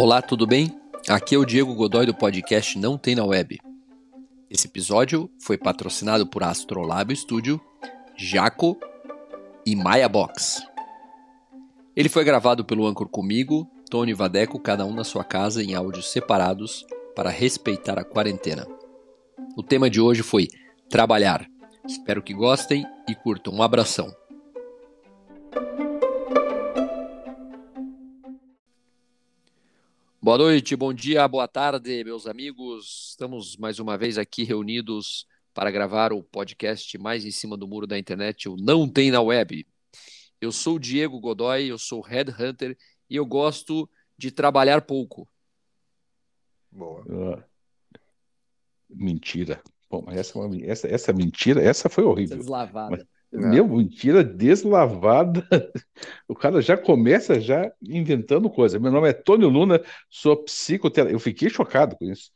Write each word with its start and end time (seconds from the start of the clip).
Olá, 0.00 0.22
tudo 0.22 0.46
bem? 0.46 0.80
Aqui 1.08 1.34
é 1.34 1.38
o 1.38 1.44
Diego 1.44 1.74
Godoy 1.74 2.06
do 2.06 2.14
podcast 2.14 2.78
Não 2.78 2.96
Tem 2.96 3.16
na 3.16 3.24
Web. 3.24 3.58
Esse 4.48 4.68
episódio 4.68 5.28
foi 5.40 5.58
patrocinado 5.58 6.24
por 6.24 6.44
Astrolab 6.44 7.14
Studio, 7.16 7.60
Jaco 8.16 8.78
e 9.66 9.74
Maya 9.74 10.08
Box. 10.08 10.64
Ele 11.96 12.08
foi 12.08 12.22
gravado 12.22 12.64
pelo 12.64 12.86
Anchor 12.86 13.08
comigo, 13.08 13.68
Tony 13.90 14.14
Vadeco, 14.14 14.60
cada 14.60 14.86
um 14.86 14.94
na 14.94 15.02
sua 15.02 15.24
casa 15.24 15.64
em 15.64 15.74
áudios 15.74 16.12
separados 16.12 16.86
para 17.16 17.28
respeitar 17.28 17.98
a 17.98 18.04
quarentena. 18.04 18.68
O 19.56 19.64
tema 19.64 19.90
de 19.90 20.00
hoje 20.00 20.22
foi 20.22 20.46
trabalhar. 20.88 21.44
Espero 21.84 22.22
que 22.22 22.32
gostem 22.32 22.86
e 23.08 23.16
curtam. 23.16 23.52
Um 23.52 23.64
abração. 23.64 24.14
Boa 30.28 30.36
noite, 30.36 30.76
bom 30.76 30.92
dia, 30.92 31.26
boa 31.26 31.48
tarde, 31.48 32.04
meus 32.04 32.26
amigos. 32.26 33.12
Estamos 33.12 33.56
mais 33.56 33.78
uma 33.78 33.96
vez 33.96 34.18
aqui 34.18 34.44
reunidos 34.44 35.26
para 35.54 35.70
gravar 35.70 36.12
o 36.12 36.22
podcast 36.22 36.98
mais 36.98 37.24
em 37.24 37.30
cima 37.30 37.56
do 37.56 37.66
muro 37.66 37.86
da 37.86 37.98
internet, 37.98 38.46
o 38.46 38.54
Não 38.54 38.86
Tem 38.86 39.10
na 39.10 39.22
Web. 39.22 39.66
Eu 40.38 40.52
sou 40.52 40.76
o 40.76 40.78
Diego 40.78 41.18
Godoy, 41.18 41.68
eu 41.68 41.78
sou 41.78 42.02
headhunter 42.02 42.76
e 43.08 43.16
eu 43.16 43.24
gosto 43.24 43.88
de 44.18 44.30
trabalhar 44.30 44.82
pouco. 44.82 45.26
Boa. 46.70 47.02
Uh, 47.06 47.42
mentira. 48.86 49.62
Bom, 49.88 50.02
mas 50.04 50.18
essa, 50.18 50.38
é 50.38 50.70
essa, 50.70 50.88
essa 50.88 51.12
mentira, 51.14 51.62
essa 51.62 51.88
foi 51.88 52.04
horrível. 52.04 52.36
Deslavada. 52.36 53.08
Mas, 53.30 53.50
meu, 53.50 53.68
mentira 53.68 54.24
deslavada. 54.24 55.46
O 56.28 56.34
cara 56.34 56.60
já 56.60 56.76
começa 56.76 57.40
já 57.40 57.72
inventando 57.82 58.48
coisa. 58.48 58.78
Meu 58.78 58.92
nome 58.92 59.08
é 59.08 59.12
Tônio 59.12 59.48
Luna, 59.48 59.82
sou 60.08 60.36
psicoterapeuta. 60.36 61.14
Eu 61.14 61.18
fiquei 61.18 61.48
chocado 61.48 61.96
com 61.96 62.04
isso. 62.04 62.30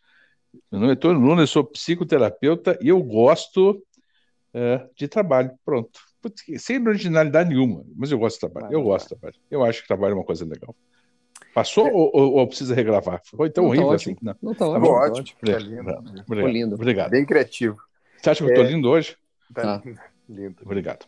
Meu 0.71 0.81
nome 0.81 0.95
é 0.95 0.97
Tônio 0.97 1.21
Luna, 1.21 1.43
eu 1.43 1.47
sou 1.47 1.63
psicoterapeuta 1.63 2.79
e 2.81 2.89
eu 2.89 3.01
gosto 3.03 3.81
é, 4.53 4.85
de 4.97 5.07
trabalho. 5.07 5.53
Pronto. 5.65 6.01
Sem 6.59 6.87
originalidade 6.87 7.51
nenhuma, 7.51 7.85
mas 7.95 8.11
eu 8.11 8.19
gosto 8.19 8.37
de 8.37 8.41
trabalho. 8.41 8.67
Vai, 8.67 8.75
eu 8.75 8.83
gosto 8.83 9.05
de 9.05 9.09
trabalho. 9.11 9.37
Eu 9.51 9.65
acho 9.65 9.83
que 9.83 9.89
trabalho 9.89 10.13
é 10.13 10.15
uma 10.15 10.25
coisa 10.25 10.45
legal. 10.45 10.75
Passou 11.55 11.87
é. 11.87 11.93
ou, 11.93 12.11
ou, 12.15 12.33
ou, 12.35 12.47
precisa 12.47 12.75
regravar? 12.75 13.21
Foi 13.25 13.51
tão 13.51 13.65
não, 13.65 13.71
tá 13.71 13.77
horrível 13.77 13.93
assim? 13.93 14.17
Não, 14.23 14.35
não 14.43 14.55
tá, 14.55 14.65
tá 14.65 14.71
ótimo. 14.71 15.21
ótimo. 15.21 15.39
Tá 15.45 15.59
lindo. 15.59 16.23
Obrigado. 16.27 16.53
lindo. 16.53 16.75
Obrigado. 16.75 17.11
Bem 17.11 17.27
criativo. 17.27 17.77
Você 18.21 18.31
acha 18.31 18.45
que 18.45 18.51
eu 18.51 18.55
tô 18.55 18.63
é. 18.63 18.71
lindo 18.71 18.89
hoje? 18.89 19.17
Tá. 19.53 19.79
tá. 19.79 20.12
Lindo. 20.33 20.57
Obrigado. 20.63 21.07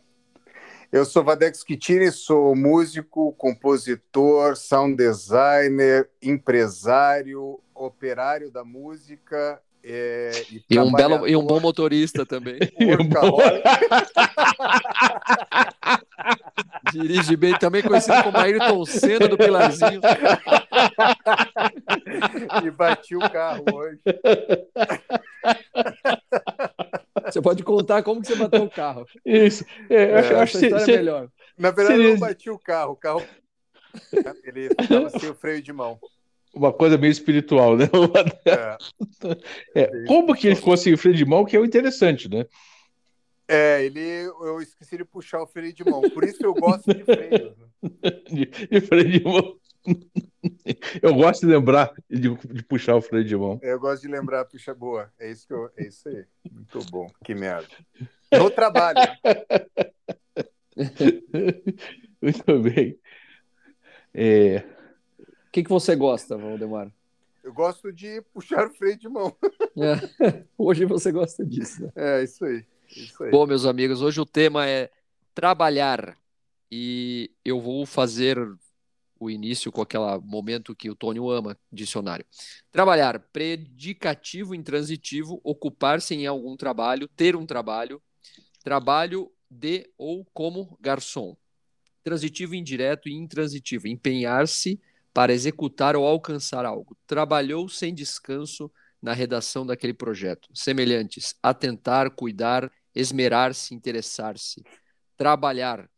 Eu 0.91 1.03
sou 1.03 1.23
Vadex 1.23 1.63
Kitini, 1.63 2.11
sou 2.11 2.55
músico, 2.55 3.33
compositor, 3.33 4.55
sound 4.55 4.95
designer, 4.95 6.07
empresário, 6.21 7.59
operário 7.73 8.51
da 8.51 8.63
música. 8.63 9.59
É, 9.83 10.31
e, 10.51 10.63
e, 10.69 10.79
um 10.79 10.91
belo, 10.91 11.27
e 11.27 11.35
um 11.35 11.43
bom 11.45 11.59
motorista 11.59 12.23
também. 12.25 12.59
Dirige 16.91 17.35
bem, 17.35 17.57
também 17.57 17.83
conhecido 17.83 18.23
como 18.23 18.37
Ayrton 18.37 18.85
Senna 18.85 19.27
do 19.27 19.37
Pilarzinho. 19.37 20.01
e 22.63 22.71
bati 22.71 23.15
o 23.15 23.29
carro 23.29 23.65
hoje. 23.73 23.99
Você 27.35 27.41
pode 27.41 27.63
contar 27.63 28.01
como 28.01 28.21
que 28.21 28.27
você 28.27 28.35
bateu 28.35 28.63
o 28.63 28.69
carro. 28.69 29.05
Isso. 29.25 29.65
É, 29.89 30.03
é, 30.03 30.19
acho, 30.19 30.35
acho 30.37 30.57
que 30.57 30.79
se, 30.79 30.91
melhor. 30.93 31.29
Na 31.57 31.69
verdade, 31.69 31.97
seria... 31.97 32.11
eu 32.11 32.13
não 32.13 32.19
bati 32.21 32.49
o 32.49 32.57
carro. 32.57 32.93
O 32.93 32.95
carro 32.95 33.21
ele 34.45 34.67
estava 34.67 35.09
sem 35.09 35.29
o 35.29 35.35
freio 35.35 35.61
de 35.61 35.73
mão. 35.73 35.99
Uma 36.53 36.71
coisa 36.71 36.97
meio 36.97 37.11
espiritual, 37.11 37.75
né? 37.75 37.89
É. 39.75 39.81
é. 39.81 40.05
Como 40.07 40.33
que 40.33 40.47
ele 40.47 40.55
ficou 40.55 40.77
sem 40.77 40.93
o 40.93 40.97
freio 40.97 41.17
de 41.17 41.25
mão, 41.25 41.43
que 41.43 41.57
é 41.57 41.59
o 41.59 41.65
interessante, 41.65 42.29
né? 42.29 42.45
É, 43.49 43.83
ele, 43.83 43.99
eu 43.99 44.61
esqueci 44.61 44.95
de 44.95 45.03
puxar 45.03 45.41
o 45.41 45.47
freio 45.47 45.73
de 45.73 45.83
mão. 45.83 46.01
Por 46.09 46.23
isso 46.23 46.41
eu 46.41 46.53
gosto 46.53 46.93
de 46.93 47.03
freio. 47.03 47.53
Né? 47.57 47.65
De, 48.31 48.45
de 48.45 48.81
freio 48.81 49.11
de 49.11 49.23
mão. 49.23 49.57
Eu 51.01 51.13
gosto 51.15 51.41
de 51.41 51.47
lembrar 51.47 51.93
de, 52.09 52.29
de, 52.35 52.63
puxar 52.63 52.95
o 52.95 53.01
freio 53.01 53.25
de 53.25 53.35
mão. 53.35 53.59
Eu 53.61 53.79
gosto 53.79 54.01
de 54.01 54.07
lembrar, 54.07 54.45
puxa, 54.45 54.73
boa. 54.73 55.11
É 55.19 55.31
isso 55.31 55.47
que 55.47 55.53
eu, 55.53 55.69
é 55.77 55.87
isso 55.87 56.07
aí. 56.07 56.25
Muito 56.51 56.79
bom. 56.91 57.07
Que 57.23 57.33
merda. 57.33 57.67
No 58.31 58.49
trabalho. 58.49 58.99
Muito 62.21 62.59
bem. 62.61 62.99
É... 64.13 64.63
O 65.19 65.51
que, 65.51 65.63
que 65.63 65.69
você 65.69 65.95
gosta, 65.95 66.37
Valdemar? 66.37 66.91
Eu 67.43 67.53
gosto 67.53 67.93
de 67.93 68.21
puxar 68.33 68.67
o 68.67 68.73
freio 68.73 68.97
de 68.97 69.07
mão. 69.07 69.35
É. 69.77 70.43
Hoje 70.57 70.85
você 70.85 71.11
gosta 71.11 71.45
disso. 71.45 71.83
Né? 71.83 71.91
É, 71.95 72.23
isso 72.23 72.43
aí. 72.43 72.65
isso 72.89 73.23
aí. 73.23 73.31
Bom, 73.31 73.45
meus 73.45 73.65
amigos, 73.65 74.01
hoje 74.01 74.19
o 74.19 74.25
tema 74.25 74.67
é 74.67 74.89
trabalhar. 75.33 76.17
E 76.71 77.31
eu 77.45 77.61
vou 77.61 77.85
fazer 77.85 78.37
o 79.25 79.29
início 79.29 79.71
com 79.71 79.81
aquele 79.81 80.17
momento 80.23 80.75
que 80.75 80.89
o 80.89 80.95
Tônio 80.95 81.29
ama, 81.29 81.57
dicionário. 81.71 82.25
Trabalhar, 82.71 83.19
predicativo 83.31 84.55
intransitivo, 84.55 85.39
ocupar-se 85.43 86.15
em 86.15 86.25
algum 86.25 86.55
trabalho, 86.55 87.07
ter 87.07 87.35
um 87.35 87.45
trabalho, 87.45 88.01
trabalho 88.63 89.31
de 89.49 89.89
ou 89.97 90.25
como 90.33 90.77
garçom. 90.81 91.35
Transitivo 92.03 92.55
indireto 92.55 93.09
e 93.09 93.13
intransitivo, 93.13 93.87
empenhar-se 93.87 94.79
para 95.13 95.33
executar 95.33 95.95
ou 95.95 96.05
alcançar 96.05 96.65
algo. 96.65 96.95
Trabalhou 97.07 97.69
sem 97.69 97.93
descanso 97.93 98.71
na 99.01 99.13
redação 99.13 99.65
daquele 99.65 99.93
projeto. 99.93 100.49
Semelhantes, 100.53 101.35
atentar, 101.41 102.11
cuidar, 102.11 102.71
esmerar-se, 102.93 103.73
interessar-se. 103.73 104.63
Trabalhar. 105.15 105.89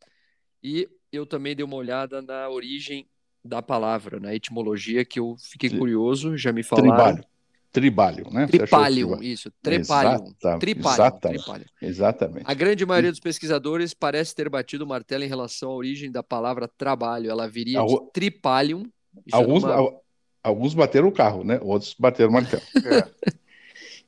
E 0.62 0.88
eu 1.10 1.26
também 1.26 1.56
dei 1.56 1.64
uma 1.64 1.76
olhada 1.76 2.22
na 2.22 2.48
origem 2.48 3.08
da 3.48 3.62
palavra, 3.62 4.20
na 4.20 4.34
etimologia, 4.34 5.04
que 5.04 5.18
eu 5.18 5.36
fiquei 5.38 5.70
curioso, 5.70 6.36
já 6.36 6.52
me 6.52 6.62
falaram. 6.62 6.88
Tribalho. 6.90 7.24
Tribalho, 7.70 8.30
né? 8.30 8.46
Tripalium, 8.46 9.22
isso. 9.22 9.52
Tripalium. 9.62 10.24
Exata, 10.24 10.58
tripalium, 10.58 10.94
exatamente, 10.94 11.38
tripalium. 11.38 11.66
Exatamente. 11.82 12.44
A 12.46 12.54
grande 12.54 12.86
maioria 12.86 13.10
dos 13.10 13.20
pesquisadores 13.20 13.92
parece 13.92 14.34
ter 14.34 14.48
batido 14.48 14.84
o 14.84 14.88
martelo 14.88 15.24
em 15.24 15.28
relação 15.28 15.70
à 15.70 15.74
origem 15.74 16.10
da 16.10 16.22
palavra 16.22 16.66
trabalho. 16.66 17.30
Ela 17.30 17.46
viria 17.46 17.84
de 17.84 18.12
tripalium. 18.12 18.84
Alguns, 19.30 19.64
uma... 19.64 20.00
alguns 20.42 20.74
bateram 20.74 21.08
o 21.08 21.12
carro, 21.12 21.44
né? 21.44 21.60
Outros 21.62 21.94
bateram 21.98 22.30
o 22.30 22.32
martelo. 22.32 22.62
é. 22.86 23.34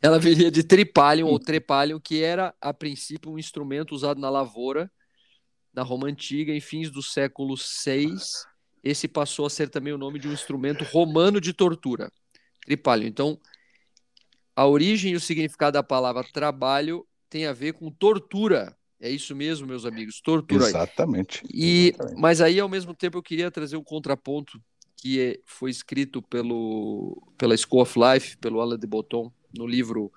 Ela 0.00 0.18
viria 0.18 0.50
de 0.50 0.62
tripalium 0.62 1.28
ou 1.28 1.38
trepalium, 1.38 2.00
que 2.00 2.22
era, 2.22 2.54
a 2.60 2.72
princípio, 2.72 3.30
um 3.30 3.38
instrumento 3.38 3.94
usado 3.94 4.18
na 4.18 4.30
lavoura 4.30 4.90
na 5.72 5.82
Roma 5.82 6.08
Antiga 6.08 6.52
em 6.52 6.60
fins 6.60 6.90
do 6.90 7.02
século 7.02 7.54
VI 7.56 8.14
esse 8.82 9.06
passou 9.06 9.46
a 9.46 9.50
ser 9.50 9.68
também 9.68 9.92
o 9.92 9.98
nome 9.98 10.18
de 10.18 10.28
um 10.28 10.32
instrumento 10.32 10.84
romano 10.84 11.40
de 11.40 11.52
tortura, 11.52 12.10
tripalho. 12.64 13.06
Então, 13.06 13.38
a 14.54 14.66
origem 14.66 15.12
e 15.12 15.16
o 15.16 15.20
significado 15.20 15.74
da 15.74 15.82
palavra 15.82 16.24
trabalho 16.32 17.06
tem 17.28 17.46
a 17.46 17.52
ver 17.52 17.74
com 17.74 17.90
tortura. 17.90 18.76
É 19.00 19.08
isso 19.08 19.34
mesmo, 19.34 19.66
meus 19.66 19.86
amigos, 19.86 20.20
tortura. 20.20 20.66
Exatamente. 20.66 21.42
E, 21.52 21.88
Exatamente. 21.88 22.20
Mas 22.20 22.40
aí, 22.40 22.60
ao 22.60 22.68
mesmo 22.68 22.94
tempo, 22.94 23.16
eu 23.16 23.22
queria 23.22 23.50
trazer 23.50 23.76
um 23.76 23.84
contraponto 23.84 24.60
que 24.96 25.20
é, 25.20 25.40
foi 25.46 25.70
escrito 25.70 26.20
pelo, 26.20 27.22
pela 27.38 27.56
School 27.56 27.80
of 27.80 27.98
Life, 27.98 28.36
pelo 28.36 28.60
Alain 28.60 28.78
de 28.78 28.86
Botton, 28.86 29.32
no 29.56 29.66
livro 29.66 30.12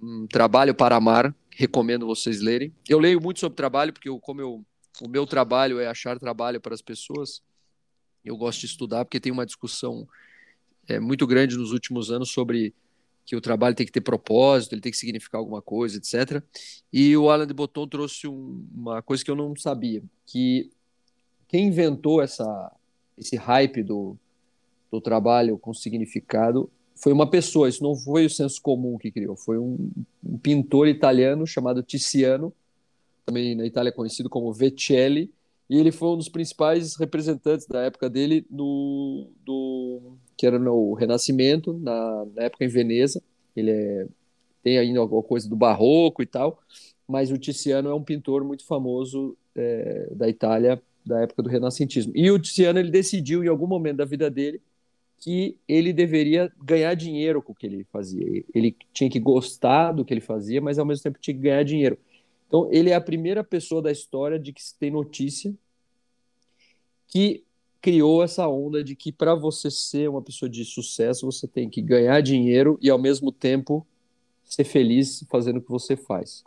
um, 0.00 0.26
Trabalho 0.26 0.74
para 0.74 0.96
Amar. 0.96 1.34
Recomendo 1.50 2.06
vocês 2.06 2.40
lerem. 2.40 2.72
Eu 2.88 2.98
leio 2.98 3.20
muito 3.20 3.40
sobre 3.40 3.56
trabalho, 3.56 3.92
porque 3.92 4.08
eu, 4.08 4.20
como 4.20 4.40
eu, 4.40 4.64
o 5.00 5.08
meu 5.08 5.26
trabalho 5.26 5.80
é 5.80 5.86
achar 5.86 6.18
trabalho 6.18 6.60
para 6.60 6.74
as 6.74 6.82
pessoas, 6.82 7.40
eu 8.28 8.36
gosto 8.36 8.60
de 8.60 8.66
estudar 8.66 9.04
porque 9.04 9.20
tem 9.20 9.32
uma 9.32 9.46
discussão 9.46 10.06
é, 10.86 10.98
muito 10.98 11.26
grande 11.26 11.56
nos 11.56 11.72
últimos 11.72 12.10
anos 12.10 12.30
sobre 12.30 12.74
que 13.24 13.36
o 13.36 13.40
trabalho 13.40 13.74
tem 13.74 13.84
que 13.84 13.92
ter 13.92 14.00
propósito, 14.00 14.72
ele 14.72 14.80
tem 14.80 14.90
que 14.90 14.96
significar 14.96 15.38
alguma 15.38 15.60
coisa, 15.60 15.98
etc. 15.98 16.42
E 16.90 17.14
o 17.14 17.28
Alan 17.28 17.46
de 17.46 17.52
Botton 17.52 17.86
trouxe 17.86 18.26
um, 18.26 18.66
uma 18.74 19.02
coisa 19.02 19.22
que 19.22 19.30
eu 19.30 19.36
não 19.36 19.54
sabia, 19.54 20.02
que 20.24 20.70
quem 21.46 21.66
inventou 21.66 22.22
essa, 22.22 22.72
esse 23.18 23.36
hype 23.36 23.82
do, 23.82 24.16
do 24.90 25.00
trabalho 25.00 25.58
com 25.58 25.74
significado 25.74 26.70
foi 26.94 27.12
uma 27.12 27.28
pessoa, 27.28 27.68
isso 27.68 27.82
não 27.82 27.94
foi 27.94 28.24
o 28.24 28.30
senso 28.30 28.60
comum 28.62 28.96
que 28.96 29.10
criou, 29.10 29.36
foi 29.36 29.58
um, 29.58 29.90
um 30.24 30.38
pintor 30.38 30.88
italiano 30.88 31.46
chamado 31.46 31.82
Tiziano, 31.82 32.52
também 33.26 33.54
na 33.54 33.66
Itália 33.66 33.92
conhecido 33.92 34.30
como 34.30 34.52
Vecelli, 34.52 35.30
e 35.68 35.78
ele 35.78 35.92
foi 35.92 36.08
um 36.08 36.16
dos 36.16 36.28
principais 36.28 36.96
representantes 36.96 37.66
da 37.66 37.82
época 37.82 38.08
dele 38.08 38.46
no 38.50 39.30
do 39.44 40.16
que 40.36 40.46
era 40.46 40.58
no 40.58 40.94
Renascimento, 40.94 41.74
na, 41.74 42.26
na 42.34 42.42
época 42.44 42.64
em 42.64 42.68
Veneza. 42.68 43.22
Ele 43.54 43.70
é, 43.70 44.06
tem 44.62 44.78
ainda 44.78 45.00
alguma 45.00 45.22
coisa 45.22 45.48
do 45.48 45.56
barroco 45.56 46.22
e 46.22 46.26
tal, 46.26 46.60
mas 47.06 47.30
o 47.30 47.36
Tiziano 47.36 47.90
é 47.90 47.94
um 47.94 48.02
pintor 48.02 48.44
muito 48.44 48.64
famoso 48.64 49.36
é, 49.54 50.08
da 50.14 50.28
Itália 50.28 50.80
da 51.04 51.20
época 51.22 51.42
do 51.42 51.48
renascentismo. 51.48 52.12
E 52.14 52.30
o 52.30 52.38
Tiziano 52.38 52.78
ele 52.78 52.90
decidiu 52.90 53.42
em 53.42 53.48
algum 53.48 53.66
momento 53.66 53.96
da 53.96 54.04
vida 54.04 54.30
dele 54.30 54.60
que 55.20 55.58
ele 55.66 55.92
deveria 55.92 56.52
ganhar 56.62 56.94
dinheiro 56.94 57.42
com 57.42 57.52
o 57.52 57.54
que 57.54 57.66
ele 57.66 57.84
fazia. 57.90 58.44
Ele 58.54 58.76
tinha 58.92 59.10
que 59.10 59.18
gostar 59.18 59.92
do 59.92 60.04
que 60.04 60.14
ele 60.14 60.20
fazia, 60.20 60.60
mas 60.60 60.78
ao 60.78 60.86
mesmo 60.86 61.02
tempo 61.02 61.18
tinha 61.18 61.34
que 61.34 61.42
ganhar 61.42 61.64
dinheiro. 61.64 61.98
Então, 62.48 62.66
ele 62.72 62.90
é 62.90 62.94
a 62.94 63.00
primeira 63.00 63.44
pessoa 63.44 63.80
da 63.80 63.92
história 63.92 64.38
de 64.38 64.52
que 64.52 64.62
se 64.62 64.76
tem 64.76 64.90
notícia 64.90 65.54
que 67.06 67.44
criou 67.80 68.22
essa 68.22 68.48
onda 68.48 68.82
de 68.82 68.96
que 68.96 69.12
para 69.12 69.34
você 69.34 69.70
ser 69.70 70.08
uma 70.08 70.20
pessoa 70.20 70.48
de 70.48 70.64
sucesso, 70.64 71.26
você 71.26 71.46
tem 71.46 71.70
que 71.70 71.80
ganhar 71.80 72.20
dinheiro 72.20 72.78
e 72.82 72.90
ao 72.90 72.98
mesmo 72.98 73.30
tempo 73.30 73.86
ser 74.44 74.64
feliz 74.64 75.24
fazendo 75.30 75.58
o 75.58 75.62
que 75.62 75.70
você 75.70 75.96
faz. 75.96 76.44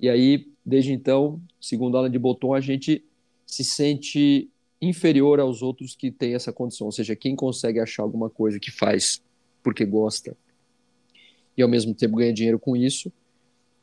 E 0.00 0.08
aí, 0.08 0.48
desde 0.64 0.92
então, 0.92 1.40
segundo 1.60 1.96
Alan 1.96 2.10
de 2.10 2.18
Botton, 2.18 2.54
a 2.54 2.60
gente 2.60 3.04
se 3.46 3.64
sente 3.64 4.48
inferior 4.80 5.38
aos 5.38 5.62
outros 5.62 5.94
que 5.94 6.10
têm 6.10 6.34
essa 6.34 6.52
condição, 6.52 6.86
ou 6.86 6.92
seja, 6.92 7.14
quem 7.14 7.36
consegue 7.36 7.78
achar 7.78 8.02
alguma 8.02 8.30
coisa 8.30 8.58
que 8.58 8.70
faz 8.70 9.22
porque 9.62 9.84
gosta 9.84 10.36
e 11.56 11.62
ao 11.62 11.68
mesmo 11.68 11.94
tempo 11.94 12.16
ganha 12.16 12.32
dinheiro 12.32 12.58
com 12.58 12.74
isso, 12.74 13.12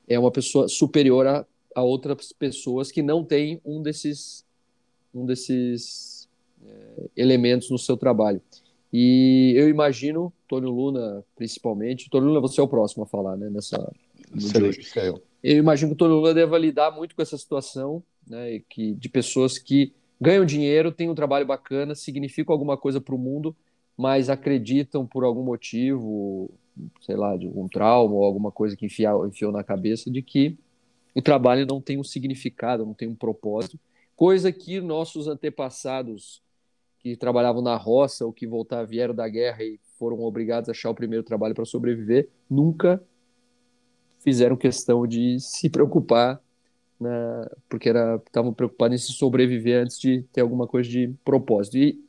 é 0.10 0.18
uma 0.20 0.32
pessoa 0.32 0.68
superior 0.68 1.26
a, 1.28 1.46
a 1.76 1.84
outras 1.84 2.34
pessoas 2.34 2.92
que 2.92 3.04
não 3.04 3.24
têm 3.24 3.62
um 3.64 3.82
desses 3.82 4.44
um 5.14 5.26
desses 5.26 6.28
é, 6.66 7.10
elementos 7.16 7.70
no 7.70 7.78
seu 7.78 7.96
trabalho. 7.96 8.42
E 8.92 9.54
eu 9.56 9.70
imagino, 9.70 10.34
Tônio 10.48 10.70
Luna 10.70 11.24
principalmente, 11.36 12.10
Tônio 12.10 12.30
Luna, 12.30 12.42
você 12.42 12.60
é 12.60 12.64
o 12.64 12.68
próximo 12.68 13.04
a 13.04 13.08
falar, 13.08 13.38
né, 13.38 13.50
nessa... 13.50 13.92
eu. 15.00 15.22
eu 15.44 15.58
imagino 15.58 15.92
que 15.92 15.94
o 15.94 15.98
Tônio 15.98 16.18
Luna 16.18 16.34
deva 16.34 16.58
lidar 16.58 16.92
muito 16.92 17.16
com 17.16 17.22
essa 17.22 17.38
situação, 17.38 18.04
né, 18.28 18.62
que, 18.68 18.94
de 18.94 19.10
pessoas 19.10 19.58
que 19.58 19.94
ganham 20.20 20.46
dinheiro, 20.46 20.92
têm 20.92 21.10
um 21.10 21.16
trabalho 21.16 21.46
bacana, 21.46 21.96
significam 21.96 22.54
alguma 22.54 22.76
coisa 22.76 23.00
para 23.00 23.16
o 23.16 23.18
mundo, 23.18 23.56
mas 23.96 24.30
acreditam 24.30 25.06
por 25.06 25.24
algum 25.24 25.44
motivo, 25.44 26.52
sei 27.02 27.16
lá, 27.16 27.36
de 27.36 27.46
algum 27.48 27.68
trauma 27.68 28.16
ou 28.16 28.24
alguma 28.24 28.52
coisa 28.52 28.76
que 28.76 28.86
enfiou, 28.86 29.28
enfiou 29.28 29.52
na 29.52 29.64
cabeça, 29.64 30.10
de 30.10 30.22
que 30.22 30.58
o 31.16 31.22
trabalho 31.22 31.66
não 31.66 31.81
tem 31.81 32.00
um 32.00 32.04
significado, 32.04 32.86
não 32.86 32.94
tem 32.94 33.08
um 33.08 33.16
propósito, 33.16 33.80
coisa 34.16 34.52
que 34.52 34.80
nossos 34.80 35.28
antepassados 35.28 36.42
que 37.00 37.16
trabalhavam 37.16 37.62
na 37.62 37.76
roça 37.76 38.26
ou 38.26 38.34
que 38.34 38.46
voltaram, 38.46 38.88
vieram 38.88 39.16
da 39.16 39.28
guerra 39.28 39.64
e 39.64 39.80
foram 39.98 40.20
obrigados 40.20 40.70
a 40.70 40.72
achar 40.72 40.90
o 40.90 40.96
primeiro 40.96 41.24
trabalho 41.24 41.56
para 41.56 41.66
sobreviver, 41.66 42.30
nunca 42.50 43.02
fizeram 44.20 44.56
questão 44.56 45.08
de 45.08 45.40
se 45.40 45.70
preocupar 45.70 46.42
né, 47.00 47.50
porque 47.70 47.90
estavam 47.90 48.54
preocupados 48.54 49.02
em 49.02 49.06
se 49.06 49.14
sobreviver 49.14 49.84
antes 49.84 49.98
de 50.00 50.24
ter 50.34 50.42
alguma 50.42 50.68
coisa 50.68 50.90
de 50.90 51.14
propósito. 51.24 51.78
E, 51.78 52.00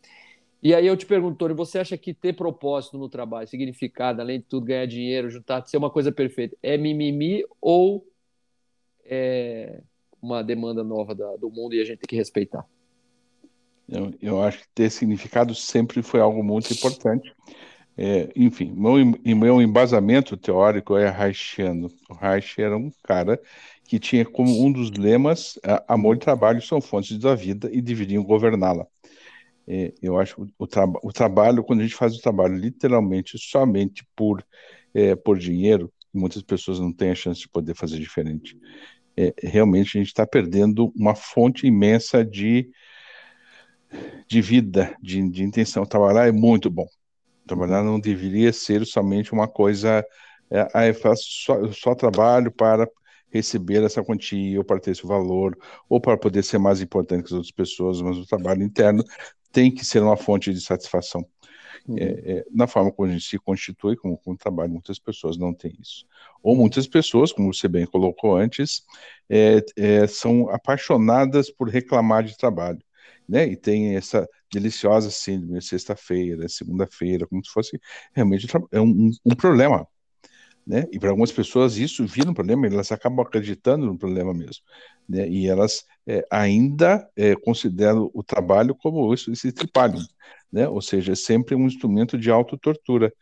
e 0.63 0.75
aí 0.75 0.87
eu 0.87 0.97
te 0.97 1.07
pergunto, 1.07 1.37
Tony, 1.37 1.55
você 1.55 1.79
acha 1.79 1.97
que 1.97 2.13
ter 2.13 2.35
propósito 2.35 2.99
no 2.99 3.09
trabalho, 3.09 3.49
significado, 3.49 4.21
além 4.21 4.41
de 4.41 4.47
tudo, 4.47 4.67
ganhar 4.67 4.87
dinheiro, 4.87 5.31
juntar, 5.31 5.67
ser 5.67 5.77
uma 5.77 5.91
coisa 5.91 6.13
perfeita, 6.13 6.57
é 6.63 6.77
mimimi 6.77 7.45
ou 7.61 8.07
é 9.05 9.81
uma 10.21 10.43
demanda 10.43 10.85
nova 10.85 11.15
da, 11.15 11.37
do 11.37 11.51
mundo 11.51 11.75
e 11.75 11.81
a 11.81 11.85
gente 11.85 12.01
tem 12.01 12.09
que 12.09 12.17
respeitar? 12.17 12.67
Eu, 13.89 14.15
eu 14.23 14.43
acho 14.43 14.61
que 14.61 14.69
ter 14.75 14.91
significado 14.91 15.55
sempre 15.55 16.03
foi 16.03 16.21
algo 16.21 16.45
muito 16.45 16.73
importante. 16.73 17.35
É, 17.97 18.31
enfim, 18.37 18.73
meu, 18.73 18.95
meu 19.37 19.61
embasamento 19.61 20.37
teórico 20.37 20.97
é 20.97 21.11
Reichiano. 21.11 21.89
O 22.09 22.15
Reich 22.15 22.61
era 22.61 22.77
um 22.77 22.91
cara 23.03 23.41
que 23.85 23.99
tinha 23.99 24.25
como 24.25 24.65
um 24.65 24.71
dos 24.71 24.91
lemas 24.93 25.59
amor 25.89 26.17
e 26.17 26.21
trabalho 26.21 26.63
são 26.63 26.81
fontes 26.81 27.19
da 27.19 27.35
vida 27.35 27.69
e 27.73 27.83
deveriam 27.83 28.23
governá-la. 28.23 28.87
É, 29.73 29.95
eu 30.03 30.19
acho 30.19 30.49
o, 30.59 30.67
tra 30.67 30.85
o, 31.01 31.13
trabalho, 31.13 31.63
quando 31.63 31.79
a 31.79 31.83
gente 31.85 31.95
faz 31.95 32.17
o 32.17 32.21
trabalho 32.21 32.57
literalmente 32.57 33.39
somente 33.39 34.05
por, 34.17 34.45
é, 34.93 35.15
por 35.15 35.39
dinheiro, 35.39 35.93
muitas 36.13 36.43
pessoas 36.43 36.81
não 36.81 36.93
têm 36.93 37.13
a 37.13 37.15
chance 37.15 37.43
de 37.43 37.49
poder 37.49 37.77
fazer 37.77 38.01
diferente. 38.01 38.59
É, 39.17 39.33
realmente 39.41 39.97
a 39.97 40.01
gente 40.01 40.09
está 40.09 40.27
perdendo 40.27 40.93
uma 40.97 41.15
fonte 41.15 41.69
imensa 41.69 42.25
de, 42.25 42.69
de 44.27 44.43
vida, 44.43 44.93
de, 45.01 45.31
de 45.31 45.45
intenção. 45.45 45.87
Trabalhar 45.87 46.27
é 46.27 46.33
muito 46.33 46.69
bom. 46.69 46.89
Trabalhar 47.47 47.85
não 47.85 48.01
deveria 48.01 48.53
ser 48.53 48.85
somente 48.85 49.33
uma 49.33 49.47
coisa. 49.47 50.05
É, 50.51 50.67
ah, 50.75 50.89
eu 50.89 50.95
faço 50.95 51.23
só, 51.29 51.73
só 51.73 51.95
trabalho 51.95 52.51
para 52.51 52.91
receber 53.33 53.85
essa 53.85 54.03
quantia, 54.03 54.59
ou 54.59 54.65
para 54.65 54.81
ter 54.81 54.91
esse 54.91 55.07
valor, 55.07 55.57
ou 55.89 56.01
para 56.01 56.17
poder 56.17 56.43
ser 56.43 56.59
mais 56.59 56.81
importante 56.81 57.21
que 57.21 57.27
as 57.27 57.33
outras 57.33 57.53
pessoas, 57.53 58.03
mas 58.03 58.17
o 58.17 58.27
trabalho 58.27 58.65
interno 58.65 59.05
tem 59.53 59.73
que 59.73 59.85
ser 59.85 60.03
uma 60.03 60.17
fonte 60.17 60.53
de 60.53 60.61
satisfação. 60.61 61.27
Uhum. 61.89 61.97
É, 61.99 62.05
é, 62.05 62.45
na 62.53 62.67
forma 62.67 62.93
como 62.93 63.09
a 63.09 63.13
gente 63.13 63.25
se 63.25 63.39
constitui 63.39 63.97
como, 63.97 64.17
como 64.19 64.37
trabalho, 64.37 64.71
muitas 64.71 64.99
pessoas 64.99 65.37
não 65.37 65.53
têm 65.53 65.77
isso. 65.81 66.05
Ou 66.43 66.55
muitas 66.55 66.87
pessoas, 66.87 67.33
como 67.33 67.53
você 67.53 67.69
bem 67.69 67.87
colocou 67.87 68.37
antes, 68.37 68.85
é, 69.29 69.65
é 69.77 70.07
são 70.07 70.49
apaixonadas 70.51 71.51
por 71.51 71.69
reclamar 71.69 72.25
de 72.25 72.37
trabalho, 72.37 72.83
né? 73.29 73.47
E 73.47 73.57
tem 73.57 73.97
essa 73.97 74.29
deliciosa 74.53 75.11
síndrome, 75.11 75.63
sexta-feira, 75.63 76.49
segunda-feira, 76.49 77.27
como 77.27 77.45
se 77.45 77.51
fosse 77.51 77.81
realmente 78.13 78.47
é 78.73 78.81
um, 78.81 79.11
um 79.25 79.35
problema 79.35 79.87
né? 80.67 80.87
E 80.93 80.99
para 80.99 81.11
algumas 81.11 81.33
pessoas 81.33 81.77
isso 81.79 82.07
vira 82.07 82.31
um 82.31 82.35
problema, 82.35 82.67
elas 82.67 82.93
acabam 82.93 83.27
acreditando 83.27 83.87
no 83.87 83.99
problema 83.99 84.33
mesmo, 84.33 84.63
né? 85.09 85.29
E 85.29 85.49
elas 85.49 85.85
é, 86.11 86.27
ainda 86.29 87.09
é, 87.17 87.37
consideram 87.37 88.11
o 88.13 88.23
trabalho 88.23 88.75
como 88.75 89.15
isso, 89.15 89.31
esse 89.31 89.53
tripalho, 89.53 89.99
né? 90.53 90.69
Ou 90.69 90.83
seja, 90.83 91.13
é 91.13 91.15
sempre 91.15 91.55
um 91.55 91.67
instrumento 91.67 92.19
de 92.19 92.31
autotortura. 92.31 93.13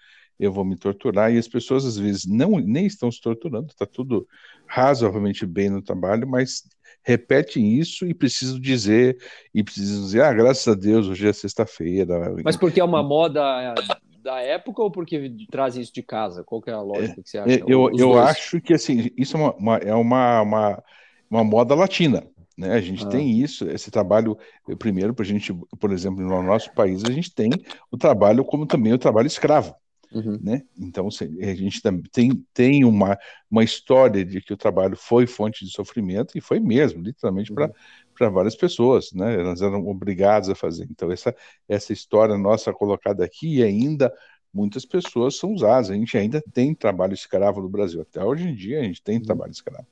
Eu 0.41 0.53
vou 0.53 0.65
me 0.65 0.75
torturar 0.75 1.31
e 1.31 1.37
as 1.37 1.47
pessoas 1.47 1.85
às 1.85 1.99
vezes 1.99 2.25
não 2.25 2.59
nem 2.59 2.87
estão 2.87 3.11
se 3.11 3.21
torturando, 3.21 3.67
está 3.67 3.85
tudo 3.85 4.27
razoavelmente 4.67 5.45
bem 5.45 5.69
no 5.69 5.83
trabalho, 5.83 6.27
mas 6.27 6.63
repetem 7.03 7.75
isso 7.75 8.07
e 8.07 8.15
precisam 8.15 8.59
dizer 8.59 9.19
e 9.55 9.63
precisam 9.63 10.05
dizer, 10.05 10.23
ah, 10.23 10.33
graças 10.33 10.67
a 10.67 10.75
Deus, 10.75 11.09
hoje 11.09 11.29
é 11.29 11.33
sexta-feira. 11.33 12.35
Mas 12.43 12.57
porque 12.57 12.81
é 12.81 12.85
uma 12.85 13.03
moda 13.03 13.75
da 14.23 14.41
época 14.41 14.83
ou 14.83 14.91
porque 14.91 15.31
traz 15.51 15.77
isso 15.77 15.93
de 15.93 16.03
casa? 16.03 16.43
Qual 16.43 16.63
é 16.67 16.73
a 16.73 16.81
lógica 16.81 17.23
que 17.23 17.29
você 17.29 17.39
acha? 17.39 17.51
É, 17.51 17.63
eu, 17.67 17.91
eu 17.99 18.19
acho 18.19 18.61
que 18.61 18.73
assim, 18.73 19.11
isso 19.17 19.37
é 19.37 19.41
uma, 19.41 19.55
uma 19.57 19.77
é 19.77 19.95
uma, 19.95 20.43
uma, 20.43 20.85
uma, 21.31 21.45
moda 21.45 21.75
latina. 21.75 22.25
Né? 22.59 22.73
A 22.73 22.81
gente 22.81 23.07
ah. 23.07 23.09
tem 23.09 23.41
isso, 23.41 23.71
esse 23.71 23.89
trabalho, 23.89 24.37
primeiro, 24.81 25.15
para 25.15 25.25
a 25.25 25.29
gente, 25.29 25.55
por 25.79 25.93
exemplo, 25.93 26.25
no 26.25 26.43
nosso 26.43 26.75
país, 26.75 27.05
a 27.05 27.13
gente 27.13 27.33
tem 27.33 27.51
o 27.89 27.97
trabalho 27.97 28.45
como 28.45 28.67
também 28.67 28.93
o 28.93 28.99
trabalho 28.99 29.29
escravo. 29.29 29.77
Uhum. 30.11 30.41
Né? 30.43 30.63
Então, 30.77 31.07
a 31.07 31.55
gente 31.55 31.81
tem, 32.11 32.45
tem 32.53 32.85
uma, 32.85 33.17
uma 33.49 33.63
história 33.63 34.25
de 34.25 34.41
que 34.41 34.53
o 34.53 34.57
trabalho 34.57 34.97
foi 34.97 35.25
fonte 35.25 35.65
de 35.65 35.71
sofrimento, 35.71 36.37
e 36.37 36.41
foi 36.41 36.59
mesmo, 36.59 37.01
literalmente, 37.01 37.53
uhum. 37.53 37.69
para 38.13 38.29
várias 38.29 38.57
pessoas. 38.57 39.13
Né? 39.13 39.35
Elas 39.39 39.63
eram 39.63 39.87
obrigadas 39.87 40.49
a 40.49 40.55
fazer. 40.57 40.89
Então, 40.91 41.13
essa, 41.13 41.33
essa 41.69 41.93
história 41.93 42.37
nossa 42.37 42.73
colocada 42.73 43.25
aqui, 43.25 43.59
e 43.59 43.63
ainda 43.63 44.13
muitas 44.53 44.85
pessoas 44.85 45.37
são 45.37 45.53
usadas. 45.53 45.91
A 45.91 45.95
gente 45.95 46.17
ainda 46.17 46.43
tem 46.53 46.75
trabalho 46.75 47.15
escravo 47.15 47.61
no 47.61 47.69
Brasil. 47.69 48.01
Até 48.03 48.25
hoje 48.25 48.49
em 48.49 48.55
dia, 48.55 48.81
a 48.81 48.85
gente 48.85 49.03
tem 49.03 49.17
uhum. 49.17 49.23
trabalho 49.23 49.53
escravo. 49.53 49.87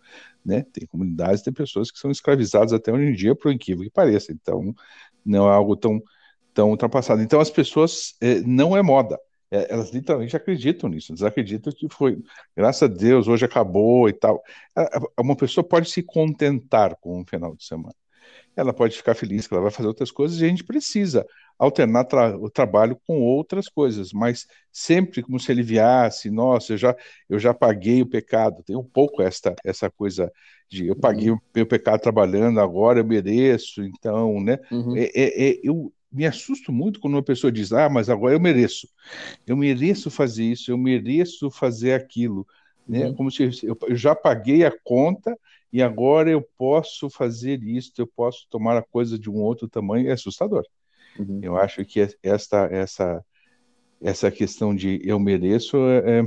Né? 0.45 0.65
Tem 0.73 0.87
comunidades, 0.87 1.43
tem 1.43 1.53
pessoas 1.53 1.91
que 1.91 1.99
são 1.99 2.11
escravizadas 2.11 2.73
até 2.73 2.93
hoje 2.93 3.07
em 3.07 3.15
dia, 3.15 3.35
por 3.35 3.53
incrível 3.53 3.85
que 3.85 3.91
pareça. 3.91 4.33
Então, 4.33 4.75
não 5.25 5.49
é 5.49 5.53
algo 5.53 5.77
tão, 5.77 6.03
tão 6.55 6.71
ultrapassado. 6.71 7.23
Então, 7.23 7.41
as 7.41 7.51
pessoas, 7.51 8.15
eh, 8.21 8.41
não 8.41 8.77
é 8.77 8.83
moda 8.83 9.19
é, 9.51 9.73
elas 9.73 9.91
literalmente 9.91 10.37
acreditam 10.37 10.89
nisso, 10.89 11.13
elas 11.13 11.23
acreditam 11.23 11.73
que 11.73 11.89
foi, 11.89 12.19
graças 12.57 12.83
a 12.83 12.93
Deus, 12.93 13.29
hoje 13.29 13.45
acabou 13.45 14.09
e 14.09 14.13
tal. 14.13 14.43
Uma 15.19 15.37
pessoa 15.37 15.67
pode 15.67 15.91
se 15.91 16.03
contentar 16.03 16.97
com 16.97 17.21
um 17.21 17.25
final 17.25 17.55
de 17.55 17.65
semana. 17.65 17.95
Ela 18.57 18.73
pode 18.73 18.97
ficar 18.97 19.15
feliz 19.15 19.47
que 19.47 19.55
ela 19.55 19.63
vai 19.63 19.71
fazer 19.71 19.87
outras 19.87 20.11
coisas 20.11 20.41
e 20.41 20.45
a 20.45 20.49
gente 20.49 20.65
precisa 20.65 21.27
alternar 21.59 22.05
tra 22.05 22.37
o 22.37 22.51
trabalho 22.51 22.99
com 23.07 23.21
outras 23.23 23.69
coisas, 23.69 24.13
mas 24.13 24.47
sempre 24.71 25.23
como 25.23 25.41
se 25.41 25.51
aliviasse, 25.51 26.31
nossa, 26.31 26.75
eu 26.75 26.77
já, 26.77 26.97
eu 27.29 27.39
já 27.39 27.55
paguei 27.55 28.03
o 28.03 28.07
pecado. 28.07 28.63
Tem 28.63 28.77
um 28.77 28.85
pouco 28.85 29.23
esta, 29.23 29.55
essa 29.65 29.91
coisa 29.91 30.31
de 30.69 30.89
eu 30.89 30.97
paguei 30.97 31.31
uhum. 31.31 31.37
o 31.37 31.41
meu 31.55 31.67
pecado 31.67 32.01
trabalhando, 32.01 32.61
agora 32.61 33.01
eu 33.01 33.05
mereço, 33.05 33.83
então, 33.83 34.41
né? 34.41 34.59
Uhum. 34.71 34.97
É, 34.97 35.11
é, 35.15 35.51
é, 35.51 35.61
eu, 35.63 35.93
me 36.11 36.27
assusto 36.27 36.73
muito 36.73 36.99
quando 36.99 37.15
uma 37.15 37.23
pessoa 37.23 37.53
diz: 37.53 37.73
Ah, 37.73 37.89
mas 37.89 38.09
agora 38.09 38.35
eu 38.35 38.41
mereço. 38.41 38.89
Eu 39.47 39.57
mereço 39.57 40.11
fazer 40.11 40.45
isso, 40.45 40.71
eu 40.71 40.79
mereço 40.79 41.51
fazer 41.51 41.93
aquilo. 41.93 42.47
Né? 42.89 43.07
Uhum. 43.07 43.15
Como 43.15 43.31
se 43.31 43.43
eu, 43.63 43.77
eu 43.87 43.97
já 43.97 44.15
paguei 44.15 44.65
a 44.65 44.73
conta 44.85 45.37
e 45.73 45.83
agora 45.83 46.31
eu 46.31 46.41
posso 46.57 47.11
fazer 47.11 47.63
isso, 47.63 47.93
eu 47.99 48.07
posso 48.07 48.47
tomar 48.49 48.77
a 48.79 48.83
coisa 48.83 49.19
de 49.19 49.29
um 49.29 49.37
outro 49.43 49.69
tamanho. 49.69 50.09
É 50.09 50.13
assustador. 50.13 50.65
Uhum. 51.19 51.41
Eu 51.43 51.57
acho 51.57 51.85
que 51.85 52.07
esta, 52.23 52.67
essa, 52.71 53.25
essa 54.01 54.31
questão 54.31 54.75
de 54.75 55.01
eu 55.05 55.19
mereço 55.19 55.77
é, 55.89 56.21
é 56.21 56.27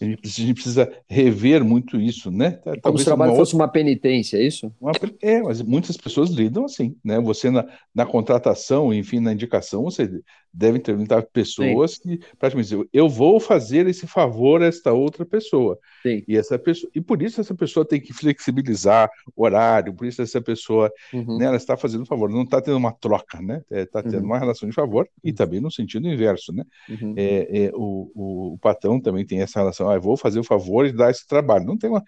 A 0.00 0.04
gente, 0.04 0.20
precisa, 0.20 0.42
a 0.42 0.46
gente 0.46 0.54
precisa 0.54 0.92
rever 1.08 1.64
muito 1.64 2.00
isso, 2.00 2.30
né? 2.30 2.52
Como 2.52 2.80
Talvez 2.80 3.02
se 3.02 3.02
o 3.02 3.10
trabalho 3.10 3.32
uma 3.32 3.36
fosse 3.36 3.54
outra... 3.54 3.66
uma 3.66 3.72
penitência, 3.72 4.38
é 4.38 4.42
isso? 4.42 4.72
Uma... 4.80 4.92
É, 5.20 5.42
mas 5.42 5.60
muitas 5.60 5.96
pessoas 5.96 6.30
lidam 6.30 6.64
assim, 6.64 6.96
né? 7.04 7.20
Você 7.20 7.50
na, 7.50 7.66
na 7.94 8.06
contratação, 8.06 8.94
enfim, 8.94 9.20
na 9.20 9.32
indicação, 9.32 9.82
você 9.82 10.08
deve 10.52 10.78
entrevistar 10.78 11.22
pessoas 11.22 11.92
Sim. 11.92 12.16
que 12.16 12.18
praticamente 12.38 12.70
dizem, 12.70 12.88
eu 12.92 13.08
vou 13.08 13.38
fazer 13.38 13.86
esse 13.86 14.06
favor 14.06 14.62
a 14.62 14.66
esta 14.66 14.92
outra 14.92 15.24
pessoa. 15.24 15.78
Sim. 16.02 16.24
E 16.26 16.36
essa 16.36 16.58
pessoa, 16.58 16.90
e 16.94 17.00
por 17.00 17.22
isso 17.22 17.40
essa 17.40 17.54
pessoa 17.54 17.84
tem 17.84 18.00
que 18.00 18.12
flexibilizar 18.12 19.10
o 19.36 19.44
horário, 19.44 19.94
por 19.94 20.06
isso 20.06 20.22
essa 20.22 20.40
pessoa, 20.40 20.90
uhum. 21.12 21.38
né, 21.38 21.46
ela 21.46 21.56
está 21.56 21.76
fazendo 21.76 22.02
um 22.02 22.06
favor, 22.06 22.30
não 22.30 22.42
está 22.42 22.60
tendo 22.60 22.76
uma 22.76 22.92
troca, 22.92 23.40
né? 23.40 23.62
Está 23.70 24.00
é, 24.00 24.02
tendo 24.02 24.20
uhum. 24.20 24.26
uma 24.26 24.38
relação 24.38 24.68
de 24.68 24.74
favor 24.74 25.08
e 25.22 25.32
também 25.32 25.60
no 25.60 25.70
sentido 25.70 26.08
inverso, 26.08 26.52
né? 26.52 26.64
Uhum. 26.88 27.14
É, 27.16 27.64
é, 27.66 27.70
o, 27.74 28.10
o, 28.14 28.54
o 28.54 28.58
patrão 28.58 29.00
também 29.00 29.24
tem 29.24 29.40
essa 29.40 29.60
relação 29.60 29.89
ah, 29.90 29.98
vou 29.98 30.16
fazer 30.16 30.40
o 30.40 30.44
favor 30.44 30.86
e 30.86 30.92
dar 30.92 31.10
esse 31.10 31.26
trabalho. 31.26 31.64
Não 31.64 31.76
tem 31.76 31.90
uma, 31.90 32.02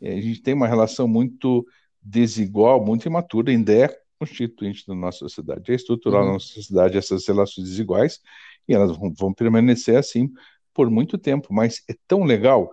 eh, 0.00 0.14
a 0.14 0.20
gente 0.20 0.42
tem 0.42 0.54
uma 0.54 0.66
relação 0.66 1.06
muito 1.08 1.66
desigual, 2.02 2.84
muito 2.84 3.06
imatura, 3.06 3.50
ainda 3.50 3.72
é 3.72 3.88
constituinte 4.18 4.86
da 4.86 4.94
nossa 4.94 5.18
sociedade, 5.18 5.70
é 5.70 5.74
estrutural 5.74 6.22
uhum. 6.22 6.26
na 6.26 6.32
nossa 6.34 6.46
sociedade 6.46 6.98
essas 6.98 7.26
relações 7.26 7.68
desiguais 7.68 8.20
e 8.66 8.74
elas 8.74 8.96
vão, 8.96 9.12
vão, 9.12 9.32
permanecer 9.32 9.96
assim 9.96 10.28
por 10.74 10.90
muito 10.90 11.16
tempo, 11.16 11.48
mas 11.52 11.82
é 11.88 11.94
tão 12.06 12.24
legal 12.24 12.72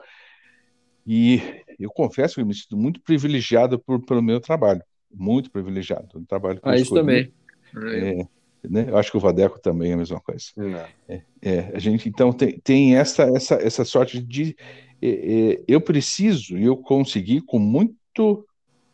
e 1.05 1.39
eu 1.79 1.91
confesso 1.91 2.35
que 2.35 2.41
eu 2.41 2.45
me 2.45 2.53
sinto 2.53 2.75
muito 2.75 2.99
privilegiado 3.01 3.77
por, 3.77 4.03
pelo 4.03 4.23
meu 4.23 4.39
trabalho, 4.39 4.81
muito 5.11 5.51
privilegiado, 5.51 6.17
o 6.17 6.25
trabalho 6.25 6.59
que 6.59 6.67
ah, 6.67 6.75
isso 6.75 6.93
também. 6.93 7.31
É, 7.93 8.27
né? 8.69 8.85
Eu 8.87 8.97
acho 8.97 9.11
que 9.11 9.17
o 9.17 9.19
Vadeco 9.19 9.59
também 9.59 9.91
é 9.91 9.93
a 9.93 9.97
mesma 9.97 10.19
coisa. 10.19 10.45
É, 11.07 11.21
é, 11.41 11.71
a 11.73 11.79
gente 11.79 12.09
então 12.09 12.31
tem, 12.31 12.59
tem 12.59 12.95
essa, 12.97 13.23
essa, 13.23 13.55
essa 13.55 13.85
sorte 13.85 14.21
de 14.21 14.55
é, 15.01 15.09
é 15.09 15.63
eu 15.67 15.81
preciso 15.81 16.57
e 16.57 16.65
eu 16.65 16.77
consegui 16.77 17.41
com 17.41 17.59
muito 17.59 18.45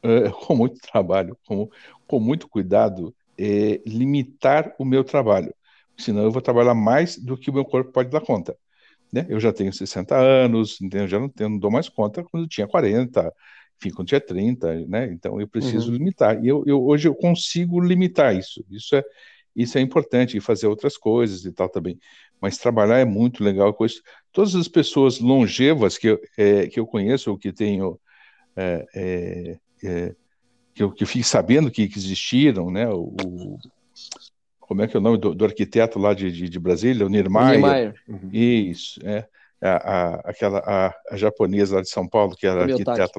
é, 0.03 0.29
com 0.45 0.55
muito 0.55 0.79
trabalho, 0.81 1.37
com, 1.45 1.69
com 2.07 2.19
muito 2.19 2.47
cuidado, 2.47 3.15
é, 3.37 3.81
limitar 3.85 4.73
o 4.77 4.85
meu 4.85 5.03
trabalho. 5.03 5.53
Senão 5.97 6.23
eu 6.23 6.31
vou 6.31 6.41
trabalhar 6.41 6.73
mais 6.73 7.17
do 7.17 7.37
que 7.37 7.49
o 7.49 7.53
meu 7.53 7.65
corpo 7.65 7.91
pode 7.91 8.09
dar 8.09 8.21
conta. 8.21 8.57
Né? 9.11 9.25
Eu 9.29 9.39
já 9.39 9.51
tenho 9.51 9.73
60 9.73 10.15
anos, 10.17 10.79
então 10.81 11.07
já 11.07 11.19
não, 11.19 11.29
tenho, 11.29 11.49
não 11.49 11.59
dou 11.59 11.69
mais 11.69 11.89
conta 11.89 12.23
quando 12.23 12.43
eu 12.43 12.49
tinha 12.49 12.67
40, 12.67 13.33
enfim, 13.77 13.93
quando 13.93 14.07
tinha 14.07 14.21
30, 14.21 14.85
né? 14.87 15.11
Então 15.11 15.39
eu 15.41 15.47
preciso 15.47 15.87
uhum. 15.87 15.97
limitar. 15.97 16.43
E 16.43 16.47
eu, 16.47 16.63
eu, 16.65 16.83
hoje 16.83 17.07
eu 17.07 17.15
consigo 17.15 17.79
limitar 17.79 18.35
isso. 18.35 18.63
Isso 18.69 18.95
é, 18.95 19.03
isso 19.55 19.77
é 19.77 19.81
importante, 19.81 20.37
e 20.37 20.41
fazer 20.41 20.67
outras 20.67 20.97
coisas 20.97 21.45
e 21.45 21.51
tal 21.51 21.69
também. 21.69 21.99
Mas 22.39 22.57
trabalhar 22.57 22.99
é 22.99 23.05
muito 23.05 23.43
legal. 23.43 23.73
Com 23.73 23.85
isso. 23.85 24.01
Todas 24.31 24.55
as 24.55 24.67
pessoas 24.67 25.19
longevas 25.19 25.97
que 25.97 26.07
eu, 26.07 26.19
é, 26.37 26.67
que 26.67 26.79
eu 26.79 26.87
conheço, 26.87 27.31
ou 27.31 27.37
que 27.37 27.51
tenho. 27.51 27.99
É, 28.55 28.85
é, 28.95 29.59
é 29.83 30.15
que, 30.73 30.83
eu, 30.83 30.91
que 30.91 31.03
eu 31.03 31.07
fiquei 31.07 31.23
sabendo 31.23 31.69
que, 31.69 31.87
que 31.87 31.97
existiram, 31.97 32.71
né? 32.71 32.87
O, 32.87 33.13
o, 33.25 33.57
como 34.59 34.81
é 34.81 34.87
que 34.87 34.95
é 34.95 34.99
o 34.99 35.03
nome 35.03 35.17
do, 35.17 35.35
do 35.35 35.45
arquiteto 35.45 35.99
lá 35.99 36.13
de, 36.13 36.31
de, 36.31 36.47
de, 36.47 36.59
Brasília? 36.59 37.05
O 37.05 37.09
Niemeyer. 37.09 37.59
Niemeyer. 37.59 37.95
Uhum. 38.07 38.29
Isso, 38.31 38.99
é. 39.03 39.27
A, 39.61 39.69
a, 39.69 40.15
aquela, 40.25 40.59
a, 40.59 40.95
a, 41.11 41.17
japonesa 41.17 41.75
lá 41.75 41.81
de 41.81 41.89
São 41.89 42.07
Paulo, 42.07 42.35
que 42.35 42.47
era 42.47 42.63
arquiteta, 42.63 43.11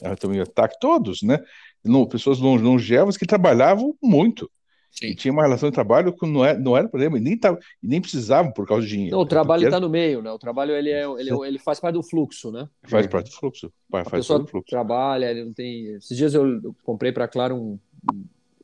ela 0.00 0.16
também 0.16 0.40
ataque, 0.40 0.76
todos, 0.80 1.22
né? 1.22 1.38
Não, 1.84 2.06
pessoas 2.06 2.38
longevas 2.38 3.16
que 3.16 3.26
trabalhavam 3.26 3.94
muito. 4.02 4.50
Sim. 4.92 5.06
E 5.06 5.14
tinha 5.14 5.32
uma 5.32 5.42
relação 5.42 5.70
de 5.70 5.74
trabalho 5.74 6.12
que 6.12 6.26
não 6.26 6.44
era, 6.44 6.58
é, 6.58 6.60
não 6.60 6.76
era 6.76 6.86
problema, 6.86 7.16
e 7.16 7.20
nem, 7.20 7.36
tava, 7.36 7.58
e 7.82 7.88
nem 7.88 7.98
precisavam 7.98 8.52
por 8.52 8.66
causa 8.66 8.86
de 8.86 8.92
dinheiro. 8.92 9.16
Não, 9.16 9.22
o 9.22 9.26
trabalho 9.26 9.64
está 9.64 9.80
no 9.80 9.88
meio, 9.88 10.20
né? 10.20 10.30
O 10.30 10.38
trabalho 10.38 10.72
ele, 10.72 10.90
é, 10.90 11.04
ele, 11.18 11.30
é, 11.30 11.48
ele 11.48 11.58
faz 11.58 11.80
parte 11.80 11.94
do 11.94 12.02
fluxo, 12.02 12.52
né? 12.52 12.68
Faz 12.84 13.06
parte 13.06 13.30
do 13.30 13.36
fluxo. 13.36 13.72
Faz, 13.90 14.06
a 14.06 14.10
faz 14.10 14.20
pessoa 14.20 14.46
fluxo. 14.46 14.68
trabalha, 14.68 15.30
ele 15.30 15.44
não 15.46 15.52
tem. 15.54 15.86
Esses 15.94 16.14
dias 16.14 16.34
eu, 16.34 16.46
eu 16.62 16.76
comprei 16.84 17.10
para 17.10 17.26
Clara 17.26 17.54
um, 17.54 17.78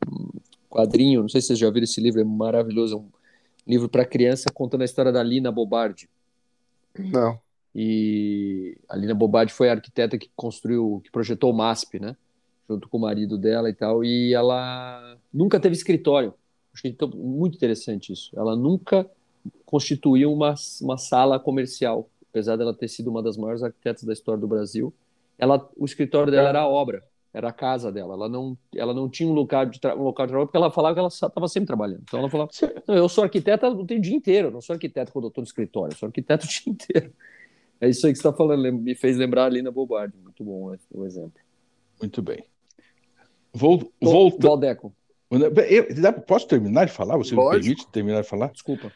um, 0.06 0.28
quadrinho, 0.68 1.22
não 1.22 1.30
sei 1.30 1.40
se 1.40 1.46
vocês 1.46 1.58
já 1.58 1.70
viram 1.70 1.84
esse 1.84 2.00
livro, 2.00 2.20
é 2.20 2.24
maravilhoso, 2.24 2.96
é 2.96 2.98
um 2.98 3.08
livro 3.66 3.88
para 3.88 4.04
criança 4.04 4.50
contando 4.52 4.82
a 4.82 4.84
história 4.84 5.10
da 5.10 5.22
Lina 5.22 5.50
Bobardi. 5.50 6.10
Não. 6.98 7.40
E 7.74 8.76
a 8.86 8.96
Lina 8.96 9.14
Bobardi 9.14 9.52
foi 9.52 9.70
a 9.70 9.72
arquiteta 9.72 10.18
que 10.18 10.30
construiu, 10.36 11.00
que 11.02 11.10
projetou 11.10 11.50
o 11.50 11.56
MASP, 11.56 11.98
né? 11.98 12.14
Junto 12.68 12.88
com 12.88 12.98
o 12.98 13.00
marido 13.00 13.38
dela 13.38 13.70
e 13.70 13.74
tal, 13.74 14.04
e 14.04 14.34
ela 14.34 15.16
nunca 15.32 15.58
teve 15.58 15.74
escritório. 15.74 16.34
Achei 16.74 16.90
então, 16.90 17.08
muito 17.08 17.56
interessante 17.56 18.12
isso. 18.12 18.30
Ela 18.38 18.54
nunca 18.54 19.08
constituiu 19.64 20.32
uma, 20.32 20.54
uma 20.82 20.98
sala 20.98 21.40
comercial, 21.40 22.08
apesar 22.30 22.56
dela 22.56 22.74
ter 22.74 22.88
sido 22.88 23.10
uma 23.10 23.22
das 23.22 23.36
maiores 23.36 23.62
arquitetas 23.62 24.04
da 24.04 24.12
história 24.12 24.40
do 24.40 24.46
Brasil. 24.46 24.92
Ela, 25.38 25.68
o 25.76 25.84
escritório 25.84 26.30
dela 26.30 26.48
era 26.48 26.60
a 26.60 26.68
obra, 26.68 27.02
era 27.32 27.48
a 27.48 27.52
casa 27.52 27.90
dela. 27.90 28.14
Ela 28.14 28.28
não, 28.28 28.56
ela 28.74 28.92
não 28.92 29.08
tinha 29.08 29.28
um 29.28 29.32
local 29.32 29.64
de, 29.64 29.80
um 29.96 30.02
local 30.02 30.26
de 30.26 30.32
trabalho 30.32 30.46
porque 30.46 30.56
ela 30.56 30.70
falava 30.70 30.94
que 30.94 31.00
ela 31.00 31.08
estava 31.08 31.48
sempre 31.48 31.66
trabalhando. 31.66 32.02
Então 32.02 32.18
ela 32.20 32.30
falava: 32.30 32.50
eu 32.88 33.08
sou 33.08 33.24
arquiteta 33.24 33.68
o 33.68 33.84
dia 33.84 34.14
inteiro, 34.14 34.50
não 34.50 34.60
sou 34.60 34.74
arquiteta 34.74 35.10
quando 35.10 35.24
eu 35.24 35.28
estou 35.28 35.42
no 35.42 35.46
escritório, 35.46 35.92
eu 35.92 35.98
sou 35.98 36.06
arquiteta 36.06 36.44
o 36.44 36.48
dia 36.48 36.62
inteiro. 36.66 37.12
É 37.80 37.88
isso 37.88 38.06
aí 38.06 38.12
que 38.12 38.18
você 38.18 38.28
está 38.28 38.36
falando, 38.36 38.72
me 38.72 38.94
fez 38.94 39.16
lembrar 39.16 39.44
a 39.46 39.48
Lina 39.48 39.70
Bobardi. 39.70 40.16
Muito 40.18 40.42
bom 40.44 40.70
né, 40.70 40.78
o 40.92 41.04
exemplo. 41.04 41.40
Muito 42.00 42.20
bem. 42.20 42.44
Vol, 43.58 43.92
volta. 44.00 44.48
Valdeco. 44.48 44.94
Posso 46.26 46.46
terminar 46.46 46.86
de 46.86 46.92
falar? 46.92 47.16
Você 47.16 47.34
Lógico. 47.34 47.56
me 47.56 47.60
permite 47.60 47.88
terminar 47.88 48.22
de 48.22 48.28
falar? 48.28 48.48
Desculpa. 48.48 48.92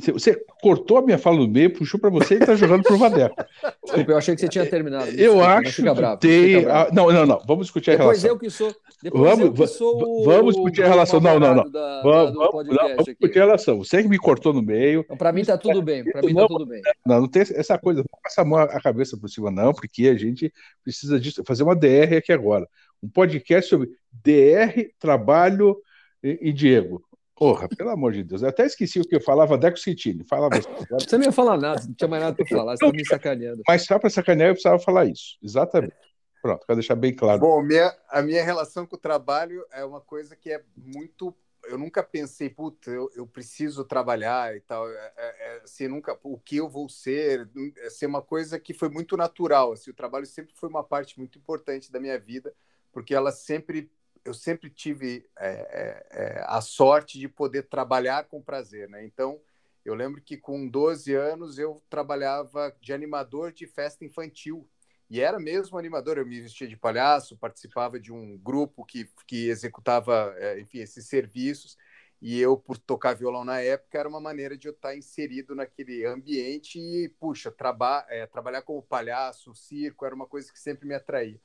Você 0.00 0.34
cortou 0.62 0.96
a 0.96 1.02
minha 1.02 1.18
fala 1.18 1.36
no 1.36 1.48
meio, 1.48 1.72
puxou 1.72 2.00
para 2.00 2.10
você 2.10 2.34
e 2.34 2.38
está 2.38 2.54
jogando 2.54 2.82
para 2.82 2.94
o 2.94 2.98
Vadeco. 2.98 3.36
Desculpa, 3.84 4.12
eu 4.12 4.16
achei 4.16 4.34
que 4.34 4.40
você 4.40 4.48
tinha 4.48 4.64
terminado. 4.64 5.10
Eu 5.10 5.34
Desculpa, 5.34 5.46
acho 5.46 5.82
que 5.82 5.94
bravo, 5.94 6.16
tem. 6.18 6.64
Não, 6.92 7.12
não, 7.12 7.26
não. 7.26 7.42
Vamos 7.46 7.66
discutir 7.66 7.90
depois 7.90 8.24
a 8.24 8.28
relação. 8.28 8.30
Eu 8.30 8.38
que 8.38 8.50
sou, 8.50 8.74
depois 9.02 9.22
vamos, 9.22 9.44
eu 9.44 9.52
que 9.52 9.66
sou 9.66 10.24
vamos 10.24 10.54
discutir 10.54 10.84
a 10.84 10.88
relação. 10.88 11.20
Não, 11.20 11.38
não, 11.38 11.54
não. 11.54 11.70
Da, 11.70 12.02
vamos, 12.02 12.32
da 12.32 12.38
vamos, 12.38 12.66
não, 12.68 12.88
vamos 12.88 13.04
discutir 13.04 13.38
a 13.40 13.44
relação. 13.44 13.78
Você 13.78 14.02
que 14.02 14.08
me 14.08 14.18
cortou 14.18 14.54
no 14.54 14.62
meio. 14.62 15.04
Para 15.18 15.32
mim 15.32 15.42
está 15.42 15.58
tudo 15.58 15.82
bem. 15.82 16.04
Para 16.04 16.22
mim 16.22 16.28
está 16.28 16.46
tudo 16.46 16.66
bem. 16.66 16.80
Não, 17.04 17.20
não 17.20 17.28
tem 17.28 17.42
essa 17.42 17.78
coisa. 17.78 18.00
Não 18.00 18.18
passa 18.22 18.40
a 18.40 18.44
mão 18.44 18.58
a 18.58 18.80
cabeça 18.80 19.18
por 19.18 19.28
cima, 19.28 19.50
não, 19.50 19.74
porque 19.74 20.08
a 20.08 20.16
gente 20.16 20.52
precisa 20.82 21.20
disso. 21.20 21.42
Fazer 21.44 21.62
uma 21.62 21.76
DR 21.76 22.16
aqui 22.16 22.32
agora. 22.32 22.66
Um 23.02 23.08
podcast 23.08 23.68
sobre 23.68 23.90
DR, 24.12 24.92
trabalho 24.98 25.80
e, 26.22 26.38
e 26.42 26.52
Diego. 26.52 27.02
Porra, 27.40 27.66
pelo 27.68 27.88
amor 27.88 28.12
de 28.12 28.22
Deus. 28.22 28.42
Eu 28.42 28.50
até 28.50 28.66
esqueci 28.66 29.00
o 29.00 29.02
que 29.02 29.16
eu 29.16 29.20
falava, 29.20 29.56
Deco 29.56 29.78
Citini. 29.78 30.24
Falava. 30.24 30.60
Você 30.90 31.16
não 31.16 31.24
ia 31.24 31.32
falar 31.32 31.56
nada, 31.56 31.82
não 31.86 31.94
tinha 31.94 32.06
mais 32.06 32.22
nada 32.22 32.36
para 32.36 32.46
falar, 32.46 32.76
você 32.76 32.84
está 32.84 32.96
me 32.96 33.06
sacaneando. 33.06 33.62
Mas 33.66 33.86
só 33.86 33.98
para 33.98 34.10
sacanear, 34.10 34.50
eu 34.50 34.52
precisava 34.52 34.78
falar 34.78 35.06
isso. 35.06 35.38
Exatamente. 35.42 35.94
Pronto, 36.42 36.66
para 36.66 36.74
deixar 36.74 36.96
bem 36.96 37.14
claro. 37.14 37.40
Bom, 37.40 37.62
minha, 37.62 37.96
a 38.10 38.20
minha 38.20 38.44
relação 38.44 38.86
com 38.86 38.96
o 38.96 38.98
trabalho 38.98 39.64
é 39.72 39.82
uma 39.82 40.02
coisa 40.02 40.36
que 40.36 40.50
é 40.50 40.62
muito. 40.76 41.34
Eu 41.64 41.78
nunca 41.78 42.02
pensei, 42.02 42.50
puta, 42.50 42.90
eu, 42.90 43.10
eu 43.14 43.26
preciso 43.26 43.84
trabalhar 43.84 44.54
e 44.54 44.60
tal. 44.60 44.86
É, 44.90 45.12
é, 45.16 45.56
é 45.56 45.60
assim, 45.64 45.88
nunca, 45.88 46.18
o 46.22 46.38
que 46.38 46.56
eu 46.56 46.68
vou 46.68 46.90
ser, 46.90 47.48
é 47.78 47.88
ser 47.88 48.04
uma 48.04 48.20
coisa 48.20 48.60
que 48.60 48.74
foi 48.74 48.90
muito 48.90 49.16
natural. 49.16 49.72
Assim, 49.72 49.90
o 49.90 49.94
trabalho 49.94 50.26
sempre 50.26 50.54
foi 50.54 50.68
uma 50.68 50.84
parte 50.84 51.18
muito 51.18 51.38
importante 51.38 51.90
da 51.90 51.98
minha 51.98 52.18
vida, 52.18 52.54
porque 52.92 53.14
ela 53.14 53.32
sempre 53.32 53.90
eu 54.24 54.34
sempre 54.34 54.68
tive 54.70 55.26
é, 55.38 55.48
é, 55.48 56.06
é, 56.10 56.44
a 56.46 56.60
sorte 56.60 57.18
de 57.18 57.28
poder 57.28 57.62
trabalhar 57.68 58.24
com 58.24 58.42
prazer, 58.42 58.88
né? 58.88 59.04
Então, 59.04 59.40
eu 59.84 59.94
lembro 59.94 60.20
que 60.20 60.36
com 60.36 60.68
12 60.68 61.14
anos 61.14 61.58
eu 61.58 61.82
trabalhava 61.88 62.74
de 62.80 62.92
animador 62.92 63.52
de 63.52 63.66
festa 63.66 64.04
infantil. 64.04 64.68
E 65.08 65.20
era 65.20 65.40
mesmo 65.40 65.76
animador, 65.78 66.18
eu 66.18 66.26
me 66.26 66.40
vestia 66.40 66.68
de 66.68 66.76
palhaço, 66.76 67.36
participava 67.36 67.98
de 67.98 68.12
um 68.12 68.38
grupo 68.38 68.84
que, 68.84 69.10
que 69.26 69.48
executava, 69.48 70.34
é, 70.36 70.60
enfim, 70.60 70.78
esses 70.78 71.06
serviços. 71.06 71.76
E 72.22 72.38
eu, 72.38 72.56
por 72.56 72.76
tocar 72.78 73.14
violão 73.14 73.44
na 73.44 73.60
época, 73.60 73.98
era 73.98 74.08
uma 74.08 74.20
maneira 74.20 74.56
de 74.56 74.68
eu 74.68 74.72
estar 74.72 74.94
inserido 74.94 75.54
naquele 75.54 76.04
ambiente 76.04 76.78
e, 76.78 77.08
puxa, 77.18 77.50
traba 77.50 78.04
é, 78.08 78.26
trabalhar 78.26 78.62
como 78.62 78.82
palhaço, 78.82 79.54
circo, 79.54 80.04
era 80.04 80.14
uma 80.14 80.26
coisa 80.26 80.52
que 80.52 80.60
sempre 80.60 80.86
me 80.86 80.94
atraía. 80.94 81.40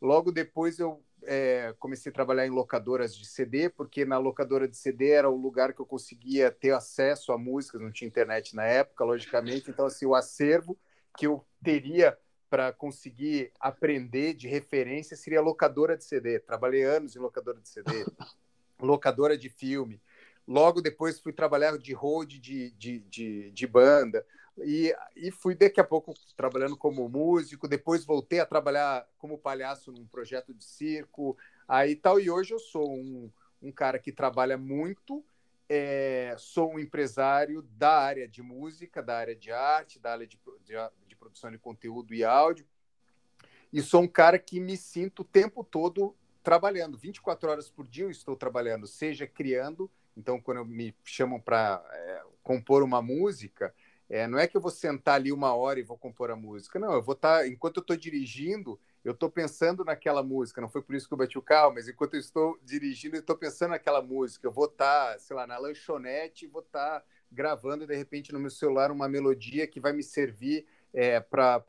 Logo 0.00 0.30
depois 0.30 0.78
eu 0.78 1.02
é, 1.24 1.74
comecei 1.78 2.10
a 2.10 2.14
trabalhar 2.14 2.46
em 2.46 2.50
locadoras 2.50 3.14
de 3.14 3.26
CD, 3.26 3.68
porque 3.68 4.04
na 4.04 4.18
locadora 4.18 4.68
de 4.68 4.76
CD 4.76 5.10
era 5.10 5.28
o 5.28 5.36
lugar 5.36 5.72
que 5.72 5.80
eu 5.80 5.86
conseguia 5.86 6.50
ter 6.50 6.72
acesso 6.72 7.32
a 7.32 7.38
músicas, 7.38 7.80
não 7.80 7.90
tinha 7.90 8.08
internet 8.08 8.54
na 8.54 8.64
época, 8.64 9.04
logicamente. 9.04 9.70
Então, 9.70 9.86
assim, 9.86 10.06
o 10.06 10.14
acervo 10.14 10.78
que 11.16 11.26
eu 11.26 11.44
teria 11.62 12.16
para 12.48 12.72
conseguir 12.72 13.52
aprender 13.58 14.34
de 14.34 14.46
referência 14.46 15.16
seria 15.16 15.40
locadora 15.40 15.96
de 15.96 16.04
CD. 16.04 16.38
Trabalhei 16.38 16.84
anos 16.84 17.16
em 17.16 17.18
locadora 17.18 17.60
de 17.60 17.68
CD, 17.68 17.90
locadora 18.80 19.36
de 19.36 19.48
filme. 19.48 20.00
Logo 20.46 20.80
depois 20.80 21.18
fui 21.18 21.32
trabalhar 21.32 21.76
de 21.76 21.92
road 21.92 22.38
de, 22.38 22.70
de, 22.72 23.00
de, 23.00 23.50
de 23.50 23.66
banda. 23.66 24.24
E, 24.58 24.94
e 25.14 25.30
fui 25.30 25.54
daqui 25.54 25.80
a 25.80 25.84
pouco 25.84 26.14
trabalhando 26.36 26.76
como 26.76 27.08
músico, 27.08 27.68
depois 27.68 28.04
voltei 28.04 28.40
a 28.40 28.46
trabalhar 28.46 29.06
como 29.18 29.38
palhaço 29.38 29.92
num 29.92 30.06
projeto 30.06 30.54
de 30.54 30.64
circo, 30.64 31.36
aí 31.68 31.94
tal, 31.94 32.18
e 32.18 32.30
hoje 32.30 32.54
eu 32.54 32.58
sou 32.58 32.90
um, 32.90 33.30
um 33.60 33.70
cara 33.70 33.98
que 33.98 34.10
trabalha 34.10 34.56
muito 34.56 35.22
é, 35.68 36.34
sou 36.38 36.72
um 36.72 36.78
empresário 36.78 37.62
da 37.62 37.98
área 37.98 38.28
de 38.28 38.42
música, 38.42 39.02
da 39.02 39.16
área 39.16 39.34
de 39.34 39.50
arte, 39.50 39.98
da 39.98 40.12
área 40.12 40.26
de, 40.26 40.38
de, 40.64 40.74
de, 41.08 41.16
produção 41.16 41.50
de 41.50 41.58
conteúdo 41.58 42.14
e 42.14 42.24
áudio. 42.24 42.66
E 43.72 43.82
sou 43.82 44.02
um 44.02 44.08
cara 44.08 44.38
que 44.38 44.60
me 44.60 44.76
sinto 44.76 45.20
o 45.20 45.24
tempo 45.24 45.64
todo 45.64 46.16
trabalhando. 46.42 46.96
24 46.96 47.50
horas 47.50 47.68
por 47.68 47.86
dia 47.86 48.04
eu 48.04 48.10
estou 48.10 48.36
trabalhando, 48.36 48.86
seja 48.86 49.26
criando. 49.26 49.90
Então, 50.16 50.40
quando 50.40 50.64
me 50.64 50.94
chamam 51.04 51.40
para 51.40 51.84
é, 51.92 52.22
compor 52.42 52.82
uma 52.82 53.02
música, 53.02 53.74
é, 54.08 54.26
não 54.28 54.38
é 54.38 54.46
que 54.46 54.56
eu 54.56 54.60
vou 54.60 54.70
sentar 54.70 55.16
ali 55.16 55.32
uma 55.32 55.54
hora 55.54 55.80
e 55.80 55.82
vou 55.82 55.98
compor 55.98 56.30
a 56.30 56.36
música. 56.36 56.78
Não, 56.78 56.92
eu 56.92 57.02
vou 57.02 57.14
estar, 57.14 57.38
tá, 57.38 57.48
enquanto 57.48 57.78
eu 57.78 57.80
estou 57.80 57.96
dirigindo, 57.96 58.78
eu 59.04 59.12
estou 59.12 59.28
pensando 59.28 59.84
naquela 59.84 60.22
música. 60.22 60.60
Não 60.60 60.68
foi 60.68 60.80
por 60.80 60.94
isso 60.94 61.08
que 61.08 61.14
eu 61.14 61.18
bati 61.18 61.36
o 61.36 61.42
carro, 61.42 61.74
mas 61.74 61.88
enquanto 61.88 62.14
eu 62.14 62.20
estou 62.20 62.58
dirigindo, 62.62 63.16
eu 63.16 63.20
estou 63.20 63.36
pensando 63.36 63.70
naquela 63.70 64.00
música. 64.00 64.46
Eu 64.46 64.52
vou 64.52 64.66
estar, 64.66 65.12
tá, 65.12 65.18
sei 65.18 65.34
lá, 65.34 65.46
na 65.46 65.58
lanchonete 65.58 66.46
vou 66.46 66.62
estar 66.62 67.00
tá 67.00 67.06
gravando, 67.30 67.86
de 67.86 67.96
repente, 67.96 68.32
no 68.32 68.38
meu 68.38 68.50
celular, 68.50 68.92
uma 68.92 69.08
melodia 69.08 69.66
que 69.66 69.80
vai 69.80 69.92
me 69.92 70.02
servir 70.02 70.66
é, 70.94 71.18
para 71.18 71.64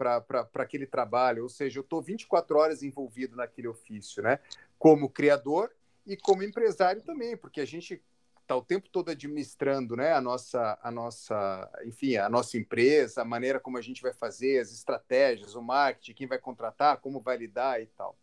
aquele 0.56 0.86
trabalho. 0.86 1.44
Ou 1.44 1.50
seja, 1.50 1.80
eu 1.80 1.84
estou 1.84 2.02
24 2.02 2.58
horas 2.58 2.84
envolvido 2.84 3.36
naquele 3.36 3.68
ofício, 3.68 4.22
né? 4.22 4.40
Como 4.78 5.10
criador 5.10 5.72
e 6.06 6.16
como 6.16 6.44
empresário 6.44 7.02
também, 7.02 7.36
porque 7.36 7.60
a 7.60 7.66
gente 7.66 8.02
está 8.48 8.56
o 8.56 8.62
tempo 8.62 8.88
todo 8.90 9.12
administrando 9.12 9.98
né, 9.98 10.14
a 10.14 10.22
nossa, 10.22 10.80
a 10.82 10.90
nossa, 10.90 11.70
enfim, 11.86 12.16
a 12.16 12.30
nossa 12.30 12.58
empresa, 12.58 13.22
a 13.22 13.26
maneira 13.26 13.60
como 13.60 13.78
a 13.78 13.82
gente 13.82 14.02
vai 14.02 14.14
fazer, 14.14 14.60
as 14.60 14.72
estratégias, 14.72 15.54
o 15.54 15.62
marketing, 15.62 16.14
quem 16.14 16.28
vai 16.28 16.40
contratar, 16.40 16.98
como 16.98 17.20
vai 17.20 17.36
lidar 17.36 17.82
e 17.82 17.88
tal. 17.88 18.18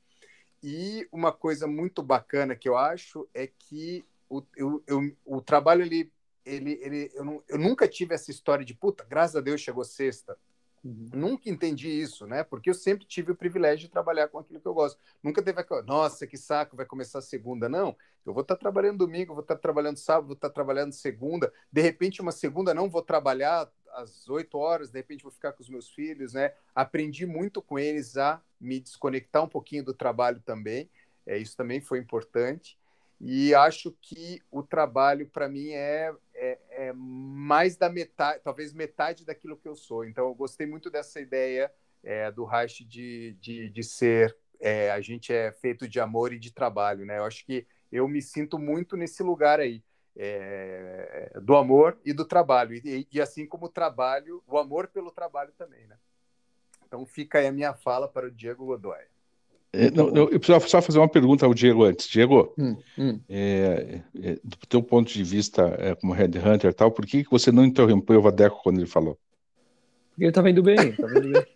E 0.62 1.06
uma 1.12 1.30
coisa 1.30 1.66
muito 1.66 2.02
bacana 2.02 2.56
que 2.56 2.66
eu 2.66 2.74
acho 2.74 3.28
é 3.34 3.46
que 3.46 4.02
o, 4.30 4.42
eu, 4.56 4.82
eu, 4.86 5.14
o 5.26 5.42
trabalho, 5.42 5.82
ele, 5.82 6.10
ele, 6.42 6.80
ele, 6.80 7.10
eu, 7.12 7.22
não, 7.22 7.42
eu 7.46 7.58
nunca 7.58 7.86
tive 7.86 8.14
essa 8.14 8.30
história 8.30 8.64
de 8.64 8.72
puta, 8.72 9.04
graças 9.04 9.36
a 9.36 9.42
Deus 9.42 9.60
chegou 9.60 9.84
sexta, 9.84 10.38
Uhum. 10.84 11.08
Nunca 11.14 11.48
entendi 11.48 11.88
isso, 11.88 12.26
né? 12.26 12.44
Porque 12.44 12.68
eu 12.68 12.74
sempre 12.74 13.06
tive 13.06 13.32
o 13.32 13.36
privilégio 13.36 13.86
de 13.86 13.92
trabalhar 13.92 14.28
com 14.28 14.38
aquilo 14.38 14.60
que 14.60 14.66
eu 14.68 14.74
gosto. 14.74 15.00
Nunca 15.22 15.42
teve 15.42 15.58
aquela, 15.58 15.82
nossa, 15.82 16.26
que 16.26 16.36
saco, 16.36 16.76
vai 16.76 16.84
começar 16.84 17.22
segunda. 17.22 17.70
Não, 17.70 17.96
eu 18.26 18.34
vou 18.34 18.42
estar 18.42 18.56
trabalhando 18.56 18.98
domingo, 18.98 19.32
vou 19.32 19.42
estar 19.42 19.56
trabalhando 19.56 19.96
sábado, 19.96 20.26
vou 20.26 20.34
estar 20.34 20.50
trabalhando 20.50 20.92
segunda. 20.92 21.50
De 21.72 21.80
repente, 21.80 22.20
uma 22.20 22.32
segunda 22.32 22.74
não 22.74 22.90
vou 22.90 23.00
trabalhar 23.00 23.70
às 23.94 24.28
oito 24.28 24.58
horas, 24.58 24.90
de 24.90 24.98
repente 24.98 25.22
vou 25.22 25.32
ficar 25.32 25.52
com 25.52 25.62
os 25.62 25.70
meus 25.70 25.88
filhos, 25.88 26.34
né? 26.34 26.52
Aprendi 26.74 27.24
muito 27.24 27.62
com 27.62 27.78
eles 27.78 28.18
a 28.18 28.42
me 28.60 28.78
desconectar 28.78 29.42
um 29.42 29.48
pouquinho 29.48 29.84
do 29.84 29.94
trabalho 29.94 30.42
também. 30.44 30.90
É, 31.26 31.38
isso 31.38 31.56
também 31.56 31.80
foi 31.80 31.98
importante. 31.98 32.78
E 33.18 33.54
acho 33.54 33.96
que 34.02 34.42
o 34.50 34.62
trabalho, 34.62 35.26
para 35.28 35.48
mim, 35.48 35.70
é, 35.70 36.14
é, 36.88 36.92
mais 36.94 37.76
da 37.76 37.88
metade, 37.88 38.40
talvez 38.42 38.72
metade 38.72 39.24
daquilo 39.24 39.56
que 39.56 39.68
eu 39.68 39.74
sou. 39.74 40.04
Então, 40.04 40.26
eu 40.28 40.34
gostei 40.34 40.66
muito 40.66 40.90
dessa 40.90 41.20
ideia 41.20 41.72
é, 42.02 42.30
do 42.30 42.44
Reich 42.44 42.84
de, 42.84 43.36
de, 43.40 43.70
de 43.70 43.82
ser. 43.82 44.36
É, 44.60 44.90
a 44.90 45.00
gente 45.00 45.32
é 45.32 45.52
feito 45.52 45.88
de 45.88 45.98
amor 46.00 46.32
e 46.32 46.38
de 46.38 46.52
trabalho, 46.52 47.04
né? 47.04 47.18
Eu 47.18 47.24
acho 47.24 47.44
que 47.44 47.66
eu 47.90 48.06
me 48.08 48.22
sinto 48.22 48.58
muito 48.58 48.96
nesse 48.96 49.22
lugar 49.22 49.60
aí. 49.60 49.82
É, 50.16 51.32
do 51.42 51.56
amor 51.56 51.98
e 52.04 52.12
do 52.12 52.24
trabalho. 52.24 52.74
E, 52.74 53.08
e, 53.10 53.20
assim 53.20 53.46
como 53.46 53.66
o 53.66 53.68
trabalho, 53.68 54.44
o 54.46 54.56
amor 54.56 54.86
pelo 54.86 55.10
trabalho 55.10 55.52
também, 55.58 55.88
né? 55.88 55.98
Então 56.86 57.04
fica 57.04 57.38
aí 57.38 57.48
a 57.48 57.52
minha 57.52 57.74
fala 57.74 58.06
para 58.06 58.28
o 58.28 58.30
Diego 58.30 58.64
Godoy. 58.64 59.02
É, 59.76 59.90
não, 59.90 60.08
não, 60.10 60.28
eu 60.28 60.38
preciso 60.38 60.68
só 60.68 60.80
fazer 60.80 61.00
uma 61.00 61.08
pergunta 61.08 61.44
ao 61.44 61.52
Diego 61.52 61.84
antes. 61.84 62.08
Diego, 62.08 62.54
hum, 62.56 62.76
hum. 62.96 63.18
É, 63.28 64.00
é, 64.22 64.38
do 64.44 64.56
teu 64.68 64.80
ponto 64.80 65.12
de 65.12 65.24
vista 65.24 65.62
é, 65.78 65.94
como 65.96 66.12
headhunter 66.12 66.70
e 66.70 66.72
tal, 66.74 66.92
por 66.92 67.04
que, 67.04 67.24
que 67.24 67.30
você 67.30 67.50
não 67.50 67.64
interrompeu 67.64 68.20
o 68.20 68.22
Vadeco 68.22 68.60
quando 68.62 68.78
ele 68.78 68.86
falou? 68.86 69.18
Porque 70.10 70.22
ele 70.22 70.28
estava 70.28 70.48
indo 70.48 70.62
bem, 70.62 70.90
estava 70.90 71.18
indo 71.18 71.32
bem. 71.32 71.42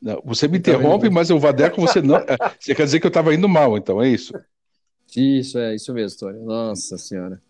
Não, 0.00 0.22
você 0.24 0.46
me 0.46 0.58
interrompe, 0.58 1.10
mas 1.10 1.28
o 1.28 1.40
Vadeco 1.40 1.80
você 1.80 2.00
não. 2.00 2.18
É, 2.18 2.36
você 2.60 2.72
quer 2.72 2.84
dizer 2.84 3.00
que 3.00 3.06
eu 3.06 3.10
estava 3.10 3.34
indo 3.34 3.48
mal, 3.48 3.76
então, 3.76 4.00
é 4.00 4.08
isso? 4.08 4.32
Isso, 5.16 5.58
é 5.58 5.74
isso 5.74 5.92
mesmo, 5.92 6.20
Tony. 6.20 6.38
Nossa 6.38 6.96
Senhora. 6.96 7.42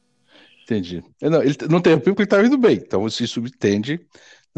Entendi. 0.62 1.04
Não, 1.20 1.42
ele 1.42 1.54
não 1.68 1.78
interrompeu 1.78 2.14
porque 2.14 2.22
ele 2.22 2.26
estava 2.26 2.46
indo 2.46 2.56
bem, 2.56 2.76
então 2.76 3.06
isso 3.06 3.26
subtende 3.26 4.00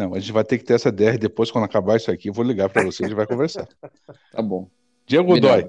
não, 0.00 0.14
a 0.14 0.18
gente 0.18 0.32
vai 0.32 0.42
ter 0.42 0.56
que 0.56 0.64
ter 0.64 0.72
essa 0.72 0.90
DR 0.90 1.18
depois, 1.18 1.50
quando 1.50 1.64
acabar 1.64 1.98
isso 1.98 2.10
aqui, 2.10 2.30
eu 2.30 2.32
vou 2.32 2.42
ligar 2.42 2.70
para 2.70 2.82
você 2.82 3.02
e 3.02 3.04
a 3.04 3.08
gente 3.08 3.16
vai 3.16 3.26
conversar. 3.26 3.68
Tá 4.32 4.40
bom. 4.40 4.66
Diego 5.06 5.26
Godoy. 5.26 5.68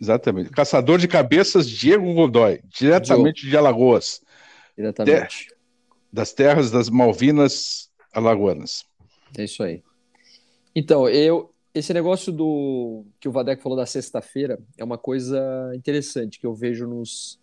Exatamente. 0.00 0.48
Caçador 0.50 0.98
de 0.98 1.06
cabeças, 1.06 1.68
Diego 1.68 2.14
Godoy, 2.14 2.60
diretamente 2.64 3.46
de 3.46 3.56
Alagoas. 3.56 4.22
Diretamente. 4.76 5.48
Ter... 5.48 5.56
Das 6.10 6.32
terras 6.32 6.70
das 6.70 6.88
Malvinas 6.88 7.90
Alagoanas. 8.14 8.86
É 9.36 9.44
isso 9.44 9.62
aí. 9.62 9.82
Então, 10.74 11.06
eu 11.08 11.52
esse 11.74 11.92
negócio 11.92 12.32
do 12.32 13.04
que 13.20 13.28
o 13.28 13.32
Vadec 13.32 13.62
falou 13.62 13.76
da 13.76 13.86
sexta-feira 13.86 14.58
é 14.76 14.82
uma 14.82 14.98
coisa 14.98 15.70
interessante 15.74 16.40
que 16.40 16.46
eu 16.46 16.54
vejo 16.54 16.86
nos, 16.86 17.38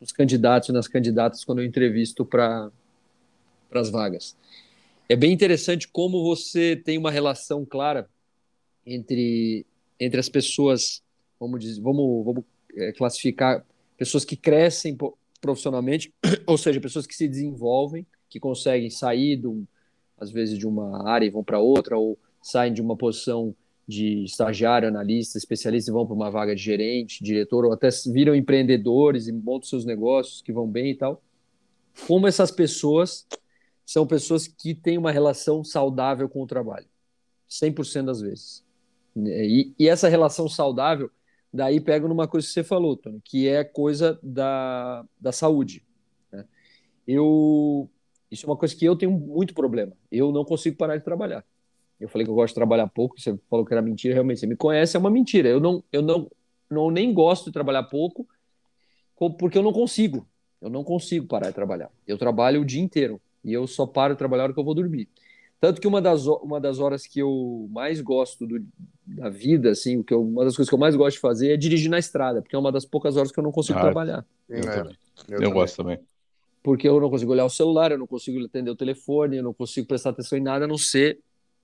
nos 0.00 0.12
candidatos 0.12 0.68
e 0.68 0.72
nas 0.72 0.88
candidatas 0.88 1.44
quando 1.44 1.58
eu 1.60 1.66
entrevisto 1.66 2.24
para 2.24 2.70
as 3.72 3.90
vagas 3.90 4.34
é 5.08 5.16
bem 5.16 5.32
interessante 5.32 5.86
como 5.88 6.24
você 6.24 6.76
tem 6.76 6.98
uma 6.98 7.10
relação 7.10 7.64
clara 7.64 8.08
entre, 8.84 9.64
entre 9.98 10.18
as 10.18 10.28
pessoas, 10.28 11.02
vamos, 11.38 11.60
dizer, 11.60 11.80
vamos, 11.80 12.24
vamos 12.24 12.44
é, 12.76 12.92
classificar 12.92 13.64
pessoas 13.96 14.24
que 14.24 14.36
crescem 14.36 14.96
profissionalmente, 15.40 16.12
ou 16.46 16.58
seja, 16.58 16.80
pessoas 16.80 17.06
que 17.06 17.14
se 17.14 17.28
desenvolvem, 17.28 18.06
que 18.28 18.40
conseguem 18.40 18.90
sair, 18.90 19.36
do, 19.36 19.66
às 20.18 20.30
vezes, 20.30 20.58
de 20.58 20.66
uma 20.66 21.08
área 21.08 21.26
e 21.26 21.30
vão 21.30 21.44
para 21.44 21.58
outra, 21.58 21.96
ou 21.96 22.18
saem 22.42 22.72
de 22.72 22.82
uma 22.82 22.96
posição 22.96 23.54
de 23.88 24.24
estagiário, 24.24 24.88
analista, 24.88 25.38
especialista 25.38 25.90
e 25.90 25.94
vão 25.94 26.04
para 26.04 26.14
uma 26.14 26.30
vaga 26.30 26.56
de 26.56 26.62
gerente, 26.62 27.22
diretor, 27.22 27.64
ou 27.64 27.72
até 27.72 27.88
viram 28.12 28.34
empreendedores 28.34 29.28
e 29.28 29.32
montam 29.32 29.68
seus 29.68 29.84
negócios 29.84 30.42
que 30.42 30.52
vão 30.52 30.66
bem 30.66 30.90
e 30.90 30.96
tal. 30.96 31.22
Como 32.06 32.26
essas 32.26 32.50
pessoas 32.50 33.26
são 33.86 34.04
pessoas 34.04 34.48
que 34.48 34.74
têm 34.74 34.98
uma 34.98 35.12
relação 35.12 35.62
saudável 35.62 36.28
com 36.28 36.42
o 36.42 36.46
trabalho, 36.46 36.86
100% 37.48 38.04
das 38.04 38.20
vezes. 38.20 38.64
E, 39.16 39.72
e, 39.78 39.88
essa 39.88 40.08
relação 40.08 40.48
saudável, 40.48 41.08
daí 41.52 41.80
pega 41.80 42.08
numa 42.08 42.26
coisa 42.26 42.46
que 42.46 42.52
você 42.52 42.64
falou, 42.64 42.96
Tony, 42.96 43.20
que 43.24 43.48
é 43.48 43.62
coisa 43.62 44.18
da, 44.22 45.06
da 45.18 45.30
saúde. 45.30 45.86
Né? 46.32 46.44
Eu, 47.06 47.88
isso 48.28 48.44
é 48.44 48.50
uma 48.50 48.56
coisa 48.56 48.74
que 48.74 48.84
eu 48.84 48.96
tenho 48.96 49.12
muito 49.12 49.54
problema. 49.54 49.92
Eu 50.10 50.32
não 50.32 50.44
consigo 50.44 50.76
parar 50.76 50.96
de 50.96 51.04
trabalhar. 51.04 51.44
Eu 51.98 52.08
falei 52.08 52.26
que 52.26 52.30
eu 52.30 52.34
gosto 52.34 52.52
de 52.52 52.56
trabalhar 52.56 52.88
pouco, 52.88 53.18
você 53.18 53.38
falou 53.48 53.64
que 53.64 53.72
era 53.72 53.80
mentira, 53.80 54.12
realmente, 54.12 54.40
você 54.40 54.46
me 54.46 54.56
conhece, 54.56 54.96
é 54.96 55.00
uma 55.00 55.10
mentira. 55.10 55.48
Eu 55.48 55.60
não, 55.60 55.82
eu 55.90 56.02
não, 56.02 56.30
não 56.68 56.90
nem 56.90 57.14
gosto 57.14 57.46
de 57.46 57.52
trabalhar 57.52 57.84
pouco, 57.84 58.28
porque 59.38 59.56
eu 59.56 59.62
não 59.62 59.72
consigo. 59.72 60.28
Eu 60.60 60.68
não 60.68 60.82
consigo 60.82 61.26
parar 61.26 61.48
de 61.48 61.54
trabalhar. 61.54 61.90
Eu 62.06 62.18
trabalho 62.18 62.60
o 62.60 62.64
dia 62.64 62.82
inteiro. 62.82 63.20
E 63.46 63.52
eu 63.52 63.66
só 63.66 63.86
paro 63.86 64.14
de 64.14 64.18
trabalhar 64.18 64.44
hora 64.44 64.52
que 64.52 64.58
eu 64.58 64.64
vou 64.64 64.74
dormir. 64.74 65.08
Tanto 65.58 65.80
que 65.80 65.86
uma 65.86 66.02
das, 66.02 66.26
uma 66.26 66.60
das 66.60 66.78
horas 66.78 67.06
que 67.06 67.20
eu 67.20 67.66
mais 67.70 68.00
gosto 68.00 68.46
do, 68.46 68.62
da 69.06 69.30
vida, 69.30 69.70
assim, 69.70 70.02
que 70.02 70.12
eu, 70.12 70.22
uma 70.22 70.44
das 70.44 70.54
coisas 70.54 70.68
que 70.68 70.74
eu 70.74 70.78
mais 70.78 70.94
gosto 70.94 71.16
de 71.16 71.20
fazer 71.20 71.52
é 71.52 71.56
dirigir 71.56 71.90
na 71.90 71.98
estrada, 71.98 72.42
porque 72.42 72.54
é 72.54 72.58
uma 72.58 72.70
das 72.70 72.84
poucas 72.84 73.16
horas 73.16 73.32
que 73.32 73.38
eu 73.38 73.44
não 73.44 73.52
consigo 73.52 73.78
ah, 73.78 73.82
trabalhar. 73.82 74.26
Eu, 74.48 74.68
é, 74.68 74.92
eu, 75.28 75.40
eu 75.40 75.50
gosto 75.50 75.76
também. 75.76 75.98
Porque 76.62 76.86
eu 76.86 77.00
não 77.00 77.08
consigo 77.08 77.32
olhar 77.32 77.44
o 77.44 77.50
celular, 77.50 77.92
eu 77.92 77.98
não 77.98 78.06
consigo 78.06 78.44
atender 78.44 78.70
o 78.70 78.76
telefone, 78.76 79.38
eu 79.38 79.42
não 79.42 79.54
consigo 79.54 79.86
prestar 79.86 80.10
atenção 80.10 80.36
em 80.36 80.42
nada 80.42 80.66
a 80.66 80.68
não 80.68 80.76
ser 80.76 81.20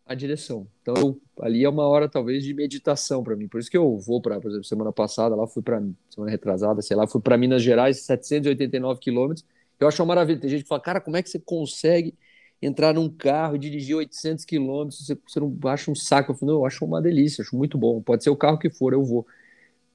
a 0.07 0.15
direção. 0.15 0.67
Então, 0.81 0.95
eu, 0.97 1.21
ali 1.41 1.65
é 1.65 1.69
uma 1.69 1.87
hora, 1.87 2.09
talvez, 2.09 2.45
de 2.45 2.55
meditação 2.55 3.23
para 3.23 3.37
mim. 3.37 3.47
Por 3.47 3.61
isso 3.61 3.71
que 3.71 3.77
eu 3.77 3.99
vou 3.99 4.21
para, 4.21 4.41
por 4.41 4.49
exemplo, 4.49 4.65
semana 4.65 4.93
passada, 4.93 5.35
lá 5.35 5.47
fui 5.47 5.63
para, 5.63 5.83
semana 6.09 6.31
retrasada, 6.31 6.81
sei 6.83 6.97
lá, 6.97 7.07
fui 7.07 7.21
para 7.21 7.37
Minas 7.37 7.63
Gerais, 7.63 8.01
789 8.03 9.01
quilômetros, 9.01 9.45
eu 9.83 9.89
acho 9.89 10.03
uma 10.03 10.09
maravilha. 10.09 10.41
Tem 10.41 10.51
gente 10.51 10.63
que 10.63 10.69
fala, 10.69 10.81
cara, 10.81 11.01
como 11.01 11.17
é 11.17 11.23
que 11.23 11.31
você 11.31 11.39
consegue 11.39 12.15
entrar 12.61 12.95
num 12.95 13.09
carro 13.09 13.57
e 13.57 13.59
dirigir 13.59 13.97
800 13.97 14.45
quilômetros? 14.45 15.07
Você, 15.07 15.41
não 15.41 15.59
acha 15.65 15.91
um 15.91 15.95
saco? 15.95 16.33
Eu 16.33 16.37
falo, 16.37 16.53
não, 16.53 16.59
eu 16.61 16.67
acho 16.67 16.85
uma 16.85 17.03
delícia, 17.03 17.43
acho 17.43 17.57
muito 17.57 17.77
bom. 17.77 18.01
Pode 18.01 18.23
ser 18.23 18.31
o 18.31 18.37
carro 18.37 18.59
que 18.59 18.71
for, 18.71 18.93
eu 18.93 19.05
vou. 19.05 19.27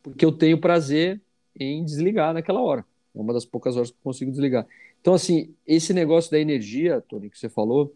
Porque 0.04 0.26
eu 0.26 0.32
tenho 0.32 0.60
prazer 0.60 1.22
em 1.60 1.84
desligar 1.84 2.34
naquela 2.34 2.62
hora. 2.62 2.86
É 3.16 3.20
uma 3.20 3.34
das 3.34 3.46
poucas 3.46 3.76
horas 3.76 3.90
que 3.90 3.98
eu 3.98 4.04
consigo 4.04 4.32
desligar. 4.32 4.66
Então, 5.02 5.14
assim, 5.14 5.54
esse 5.66 5.94
negócio 5.94 6.30
da 6.30 6.40
energia, 6.40 7.02
Tony, 7.02 7.30
que 7.30 7.38
você 7.38 7.50
falou, 7.50 7.94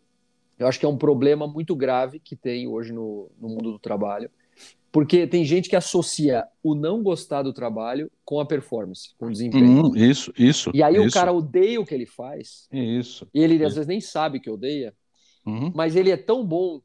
eu 0.58 0.68
acho 0.68 0.80
que 0.80 0.86
é 0.86 0.90
um 0.90 0.98
problema 0.98 1.48
muito 1.48 1.76
grave 1.76 2.20
que 2.20 2.36
tem 2.36 2.68
hoje 2.68 2.94
no, 2.94 3.30
no 3.40 3.50
mundo 3.50 3.72
do 3.72 3.80
trabalho. 3.80 4.30
Porque 4.92 5.26
tem 5.26 5.46
gente 5.46 5.70
que 5.70 5.76
associa 5.76 6.46
o 6.62 6.76
não 6.76 7.02
gostar 7.02 7.44
do 7.44 7.54
trabalho 7.54 8.12
com 8.26 8.42
a 8.42 8.46
performance, 8.46 9.16
com 9.18 9.28
o 9.28 9.32
desempenho. 9.32 9.86
Hum, 9.86 9.96
isso, 9.96 10.34
isso. 10.38 10.70
E 10.74 10.84
aí 10.84 10.96
isso. 10.96 11.08
o 11.08 11.12
cara 11.12 11.32
odeia 11.32 11.80
o 11.80 11.86
que 11.86 11.94
ele 11.94 12.06
faz. 12.06 12.68
Isso. 12.72 13.26
E 13.34 13.42
ele 13.42 13.56
isso. 13.56 13.66
às 13.66 13.74
vezes 13.76 13.88
nem 13.88 14.02
sabe 14.02 14.40
que 14.40 14.50
odeia, 14.50 14.94
uhum. 15.46 15.72
mas 15.74 15.96
ele 15.96 16.12
é 16.12 16.18
tão 16.18 16.46
bom 16.46 16.82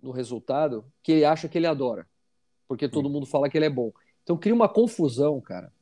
no 0.00 0.12
resultado 0.12 0.84
que 1.02 1.12
ele 1.12 1.24
acha 1.24 1.48
que 1.48 1.58
ele 1.58 1.66
adora. 1.66 2.06
Porque 2.68 2.88
todo 2.88 3.10
mundo 3.10 3.26
fala 3.26 3.50
que 3.50 3.58
ele 3.58 3.66
é 3.66 3.70
bom. 3.70 3.92
Então 4.22 4.36
cria 4.36 4.54
uma 4.54 4.68
confusão, 4.68 5.40
cara, 5.40 5.72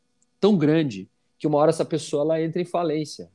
tão 0.40 0.56
grande 0.56 1.10
que 1.38 1.46
uma 1.46 1.58
hora 1.58 1.70
essa 1.70 1.84
pessoa 1.84 2.22
ela 2.22 2.42
entra 2.42 2.60
em 2.60 2.64
falência, 2.64 3.30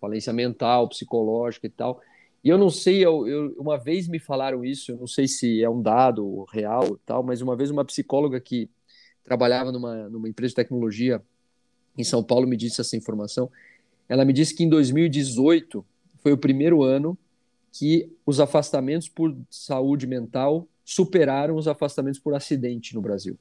falência 0.00 0.32
mental, 0.32 0.88
psicológica 0.88 1.66
e 1.66 1.70
tal. 1.70 2.00
E 2.46 2.48
eu 2.48 2.56
não 2.56 2.70
sei, 2.70 3.04
eu, 3.04 3.26
eu, 3.26 3.56
uma 3.58 3.76
vez 3.76 4.06
me 4.06 4.20
falaram 4.20 4.64
isso, 4.64 4.92
eu 4.92 4.96
não 4.96 5.08
sei 5.08 5.26
se 5.26 5.64
é 5.64 5.68
um 5.68 5.82
dado 5.82 6.44
real 6.44 6.96
tal, 7.04 7.20
mas 7.20 7.42
uma 7.42 7.56
vez 7.56 7.72
uma 7.72 7.84
psicóloga 7.84 8.40
que 8.40 8.70
trabalhava 9.24 9.72
numa, 9.72 10.08
numa 10.08 10.28
empresa 10.28 10.50
de 10.50 10.54
tecnologia 10.54 11.20
em 11.98 12.04
São 12.04 12.22
Paulo 12.22 12.46
me 12.46 12.56
disse 12.56 12.80
essa 12.80 12.96
informação. 12.96 13.50
Ela 14.08 14.24
me 14.24 14.32
disse 14.32 14.54
que 14.54 14.62
em 14.62 14.68
2018 14.68 15.84
foi 16.18 16.32
o 16.32 16.38
primeiro 16.38 16.84
ano 16.84 17.18
que 17.72 18.12
os 18.24 18.38
afastamentos 18.38 19.08
por 19.08 19.36
saúde 19.50 20.06
mental 20.06 20.68
superaram 20.84 21.56
os 21.56 21.66
afastamentos 21.66 22.20
por 22.20 22.32
acidente 22.32 22.94
no 22.94 23.00
Brasil. 23.00 23.36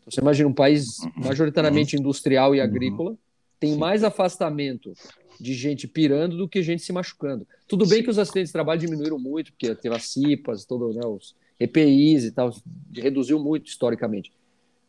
Então, 0.00 0.10
você 0.10 0.22
imagina 0.22 0.48
um 0.48 0.54
país 0.54 1.00
uhum. 1.00 1.12
majoritariamente 1.16 1.94
uhum. 1.94 2.00
industrial 2.00 2.54
e 2.54 2.62
agrícola, 2.62 3.14
tem 3.58 3.72
Sim. 3.72 3.78
mais 3.78 4.04
afastamento 4.04 4.92
de 5.40 5.54
gente 5.54 5.86
pirando 5.86 6.36
do 6.36 6.48
que 6.48 6.62
gente 6.62 6.82
se 6.82 6.92
machucando. 6.92 7.46
Tudo 7.68 7.86
bem 7.86 7.98
Sim. 7.98 8.04
que 8.04 8.10
os 8.10 8.18
acidentes 8.18 8.50
de 8.50 8.52
trabalho 8.52 8.80
diminuíram 8.80 9.18
muito, 9.18 9.52
porque 9.52 9.74
teve 9.74 9.94
as 9.94 10.04
CIPAs, 10.10 10.64
todo, 10.64 10.92
né, 10.92 11.06
os 11.06 11.34
EPIs 11.58 12.24
e 12.24 12.32
tal, 12.32 12.54
reduziu 12.94 13.38
muito 13.38 13.66
historicamente. 13.66 14.32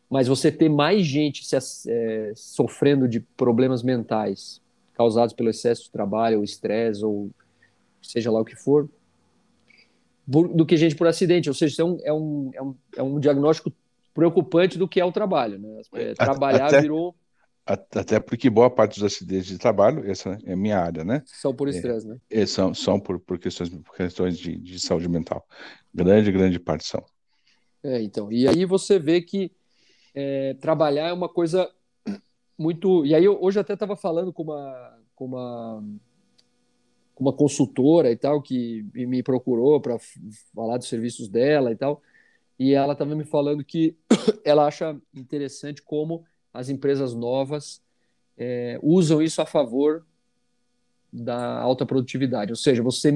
Mas 0.08 0.26
você 0.26 0.50
ter 0.50 0.68
mais 0.68 1.04
gente 1.06 1.44
se, 1.44 1.56
é, 1.90 2.32
sofrendo 2.34 3.06
de 3.06 3.20
problemas 3.20 3.82
mentais 3.82 4.60
causados 4.94 5.34
pelo 5.34 5.50
excesso 5.50 5.84
de 5.84 5.90
trabalho, 5.90 6.38
ou 6.38 6.44
estresse, 6.44 7.04
ou 7.04 7.30
seja 8.02 8.30
lá 8.30 8.40
o 8.40 8.44
que 8.44 8.56
for, 8.56 8.88
do 10.26 10.66
que 10.66 10.76
gente 10.76 10.96
por 10.96 11.06
acidente. 11.06 11.48
Ou 11.48 11.54
seja, 11.54 11.72
isso 11.72 11.82
é 11.82 11.84
um, 11.84 12.00
é 12.04 12.12
um, 12.12 12.50
é 12.54 12.62
um, 12.62 12.74
é 12.96 13.02
um 13.02 13.20
diagnóstico 13.20 13.72
preocupante 14.14 14.76
do 14.76 14.88
que 14.88 15.00
é 15.00 15.04
o 15.04 15.12
trabalho. 15.12 15.58
Né? 15.58 15.82
É, 15.94 16.14
trabalhar 16.14 16.66
até, 16.66 16.80
virou. 16.80 17.14
Até 17.68 18.18
porque 18.18 18.48
boa 18.48 18.70
parte 18.70 18.98
dos 18.98 19.12
acidentes 19.12 19.46
de 19.46 19.58
trabalho, 19.58 20.10
essa 20.10 20.38
é 20.44 20.54
a 20.54 20.56
minha 20.56 20.78
área, 20.78 21.04
né? 21.04 21.22
São 21.26 21.54
por 21.54 21.68
estresse, 21.68 22.06
é, 22.06 22.10
né? 22.10 22.18
É, 22.30 22.46
são, 22.46 22.72
são 22.72 22.98
por, 22.98 23.20
por 23.20 23.38
questões, 23.38 23.68
por 23.68 23.94
questões 23.94 24.38
de, 24.38 24.56
de 24.56 24.80
saúde 24.80 25.06
mental. 25.06 25.46
Grande, 25.92 26.32
grande 26.32 26.58
parte 26.58 26.86
são. 26.86 27.04
É, 27.82 28.00
então. 28.00 28.32
E 28.32 28.48
aí 28.48 28.64
você 28.64 28.98
vê 28.98 29.20
que 29.20 29.52
é, 30.14 30.54
trabalhar 30.54 31.08
é 31.08 31.12
uma 31.12 31.28
coisa 31.28 31.70
muito. 32.56 33.04
E 33.04 33.14
aí, 33.14 33.24
eu, 33.24 33.38
hoje 33.38 33.60
até 33.60 33.74
estava 33.74 33.96
falando 33.96 34.32
com 34.32 34.44
uma, 34.44 34.98
com 35.14 35.26
uma 35.26 35.84
uma 37.20 37.32
consultora 37.32 38.10
e 38.10 38.16
tal 38.16 38.40
que 38.40 38.86
me 38.94 39.22
procurou 39.22 39.80
para 39.80 39.96
falar 40.54 40.78
dos 40.78 40.88
serviços 40.88 41.28
dela 41.28 41.72
e 41.72 41.76
tal. 41.76 42.00
E 42.58 42.72
ela 42.72 42.92
estava 42.92 43.14
me 43.14 43.24
falando 43.24 43.64
que 43.64 43.96
ela 44.44 44.66
acha 44.66 44.96
interessante 45.14 45.82
como 45.82 46.24
as 46.52 46.68
empresas 46.68 47.14
novas 47.14 47.82
é, 48.36 48.78
usam 48.82 49.20
isso 49.20 49.42
a 49.42 49.46
favor 49.46 50.04
da 51.12 51.60
alta 51.60 51.84
produtividade. 51.84 52.52
Ou 52.52 52.56
seja, 52.56 52.82
você 52.82 53.12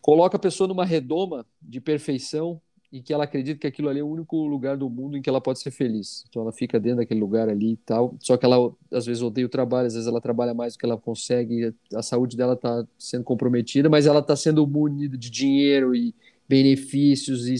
coloca 0.00 0.36
a 0.36 0.40
pessoa 0.40 0.68
numa 0.68 0.84
redoma 0.84 1.44
de 1.60 1.80
perfeição 1.80 2.60
e 2.90 3.02
que 3.02 3.12
ela 3.12 3.24
acredita 3.24 3.60
que 3.60 3.66
aquilo 3.66 3.88
ali 3.88 4.00
é 4.00 4.02
o 4.02 4.08
único 4.08 4.46
lugar 4.46 4.76
do 4.76 4.88
mundo 4.88 5.16
em 5.16 5.20
que 5.20 5.28
ela 5.28 5.40
pode 5.40 5.58
ser 5.58 5.70
feliz. 5.70 6.24
Então 6.28 6.40
ela 6.40 6.52
fica 6.52 6.80
dentro 6.80 6.98
daquele 6.98 7.20
lugar 7.20 7.48
ali 7.48 7.72
e 7.72 7.76
tal. 7.76 8.14
Só 8.18 8.36
que 8.36 8.46
ela 8.46 8.72
às 8.90 9.04
vezes 9.04 9.22
odeia 9.22 9.46
o 9.46 9.50
trabalho, 9.50 9.86
às 9.86 9.92
vezes 9.92 10.08
ela 10.08 10.20
trabalha 10.20 10.54
mais 10.54 10.72
do 10.72 10.78
que 10.78 10.86
ela 10.86 10.96
consegue, 10.96 11.74
a 11.94 12.02
saúde 12.02 12.36
dela 12.36 12.54
está 12.54 12.86
sendo 12.98 13.24
comprometida, 13.24 13.90
mas 13.90 14.06
ela 14.06 14.20
está 14.20 14.34
sendo 14.34 14.66
munida 14.66 15.18
de 15.18 15.30
dinheiro 15.30 15.94
e 15.94 16.14
benefícios 16.48 17.46
e 17.46 17.56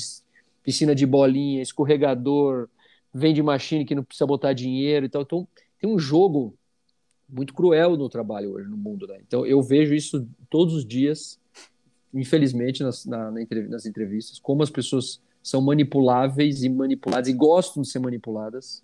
piscina 0.63 0.95
de 0.95 1.05
bolinha, 1.05 1.61
escorregador, 1.61 2.69
vende 3.13 3.43
machine 3.43 3.85
que 3.85 3.95
não 3.95 4.05
precisa 4.05 4.27
botar 4.27 4.53
dinheiro 4.53 5.07
e 5.07 5.09
tal. 5.09 5.23
Então 5.23 5.49
tem 5.79 5.89
um 5.89 5.99
jogo 5.99 6.55
muito 7.29 7.53
cruel 7.53 7.97
no 7.97 8.09
trabalho 8.09 8.53
hoje 8.53 8.69
no 8.69 8.77
mundo, 8.77 9.07
né? 9.07 9.19
Então 9.27 9.45
eu 9.45 9.63
vejo 9.63 9.95
isso 9.95 10.27
todos 10.51 10.75
os 10.75 10.85
dias 10.85 11.39
infelizmente, 12.13 12.83
nas, 12.83 13.05
na, 13.05 13.31
nas 13.31 13.87
entrevistas, 13.87 14.39
como 14.39 14.63
as 14.63 14.71
pessoas 14.71 15.21
são 15.43 15.61
manipuláveis 15.61 16.63
e 16.63 16.69
manipuladas 16.69 17.29
e 17.29 17.33
gostam 17.33 17.83
de 17.83 17.89
ser 17.89 17.99
manipuladas, 17.99 18.83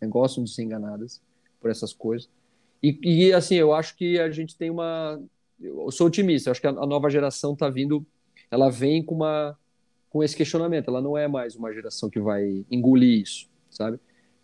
né, 0.00 0.08
gostam 0.08 0.44
de 0.44 0.50
ser 0.50 0.62
enganadas 0.62 1.20
por 1.60 1.70
essas 1.70 1.92
coisas. 1.92 2.28
E, 2.82 2.98
e, 3.02 3.32
assim, 3.32 3.56
eu 3.56 3.72
acho 3.72 3.96
que 3.96 4.18
a 4.18 4.30
gente 4.30 4.56
tem 4.56 4.70
uma. 4.70 5.20
Eu 5.60 5.90
sou 5.90 6.06
otimista, 6.06 6.48
eu 6.48 6.52
acho 6.52 6.60
que 6.60 6.66
a, 6.66 6.70
a 6.70 6.86
nova 6.86 7.10
geração 7.10 7.52
está 7.52 7.68
vindo, 7.68 8.06
ela 8.50 8.70
vem 8.70 9.02
com, 9.02 9.16
uma, 9.16 9.58
com 10.08 10.22
esse 10.22 10.36
questionamento, 10.36 10.88
ela 10.88 11.00
não 11.00 11.18
é 11.18 11.26
mais 11.26 11.56
uma 11.56 11.72
geração 11.72 12.08
que 12.08 12.20
vai 12.20 12.64
engolir 12.70 13.22
isso, 13.22 13.48
sabe? 13.78 13.98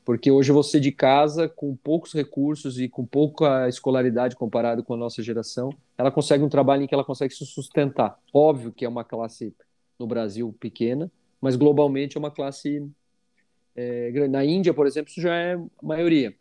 porque 0.05 0.31
hoje 0.31 0.53
você 0.53 0.79
de 0.79 0.92
casa, 0.92 1.49
com 1.49 1.75
poucos 1.75 2.12
recursos 2.12 2.79
e 2.79 2.88
com 2.88 3.07
pouca 3.07 3.68
escolaridade 3.68 4.37
comparado 4.37 4.85
com 4.85 4.92
a 4.94 4.97
nossa 4.97 5.23
geração, 5.23 5.70
ela 5.97 6.11
consegue 6.11 6.44
um 6.44 6.49
trabalho 6.49 6.83
em 6.83 6.87
que 6.87 6.94
ela 6.94 7.05
consegue 7.05 7.35
se 7.35 7.47
sustentar. 7.47 8.18
Óbvio 8.33 8.70
que 8.70 8.85
é 8.85 8.88
uma 8.88 9.03
classe 9.03 9.55
no 9.99 10.07
Brasil 10.07 10.55
pequena, 10.61 11.11
mas 11.40 11.57
globalmente 11.57 12.18
é 12.18 12.20
uma 12.20 12.31
classe 12.31 12.87
é, 13.75 14.11
grande. 14.11 14.31
Na 14.31 14.44
Índia, 14.44 14.75
por 14.75 14.87
exemplo, 14.87 15.11
isso 15.11 15.23
já 15.23 15.35
é 15.35 15.59
maioria. 15.83 16.35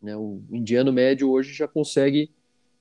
Né? 0.00 0.16
O 0.16 0.40
indiano 0.50 0.90
médio 0.90 1.28
hoje 1.30 1.52
já 1.52 1.68
consegue 1.68 2.30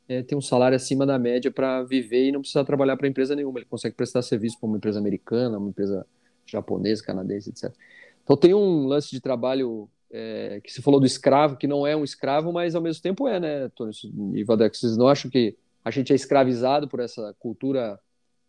é, 0.08 0.24
ter 0.24 0.36
um 0.36 0.42
salário 0.42 0.78
acima 0.78 1.06
da 1.06 1.20
média 1.20 1.52
para 1.52 1.84
viver 1.84 2.30
e 2.30 2.32
não 2.32 2.40
precisar 2.40 2.64
trabalhar 2.64 2.96
para 2.96 3.10
empresa 3.10 3.36
nenhuma. 3.36 3.60
Ele 3.60 3.66
consegue 3.66 3.96
prestar 3.96 4.22
serviço 4.22 4.58
para 4.58 4.68
uma 4.68 4.78
empresa 4.78 5.00
americana, 5.00 5.58
uma 5.58 5.70
empresa 5.70 6.08
japonesa, 6.46 7.04
canadense, 7.04 7.50
etc. 7.50 7.74
Então 8.28 8.36
tem 8.36 8.54
um 8.54 8.86
lance 8.88 9.10
de 9.10 9.22
trabalho 9.22 9.88
é, 10.12 10.60
que 10.62 10.70
se 10.70 10.82
falou 10.82 11.00
do 11.00 11.06
escravo, 11.06 11.56
que 11.56 11.66
não 11.66 11.88
é 11.88 11.96
um 11.96 12.04
escravo, 12.04 12.52
mas 12.52 12.76
ao 12.76 12.82
mesmo 12.82 13.02
tempo 13.02 13.26
é, 13.26 13.40
né, 13.40 13.70
Tony 13.70 13.92
e 14.34 14.44
Vadeco? 14.44 14.76
Vocês 14.76 14.98
não 14.98 15.08
acham 15.08 15.32
que 15.32 15.56
a 15.84 15.90
gente 15.90 16.12
é 16.12 16.16
escravizado 16.16 16.90
por 16.90 17.00
essa 17.00 17.34
cultura 17.40 17.98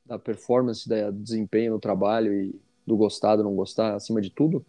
da 0.04 0.18
performance, 0.18 0.88
do 0.88 1.12
desempenho 1.12 1.74
no 1.74 1.78
trabalho 1.78 2.32
e 2.32 2.60
do 2.84 2.96
gostar, 2.96 3.36
do 3.36 3.44
não 3.44 3.54
gostar, 3.54 3.94
acima 3.94 4.20
de 4.20 4.30
tudo? 4.30 4.66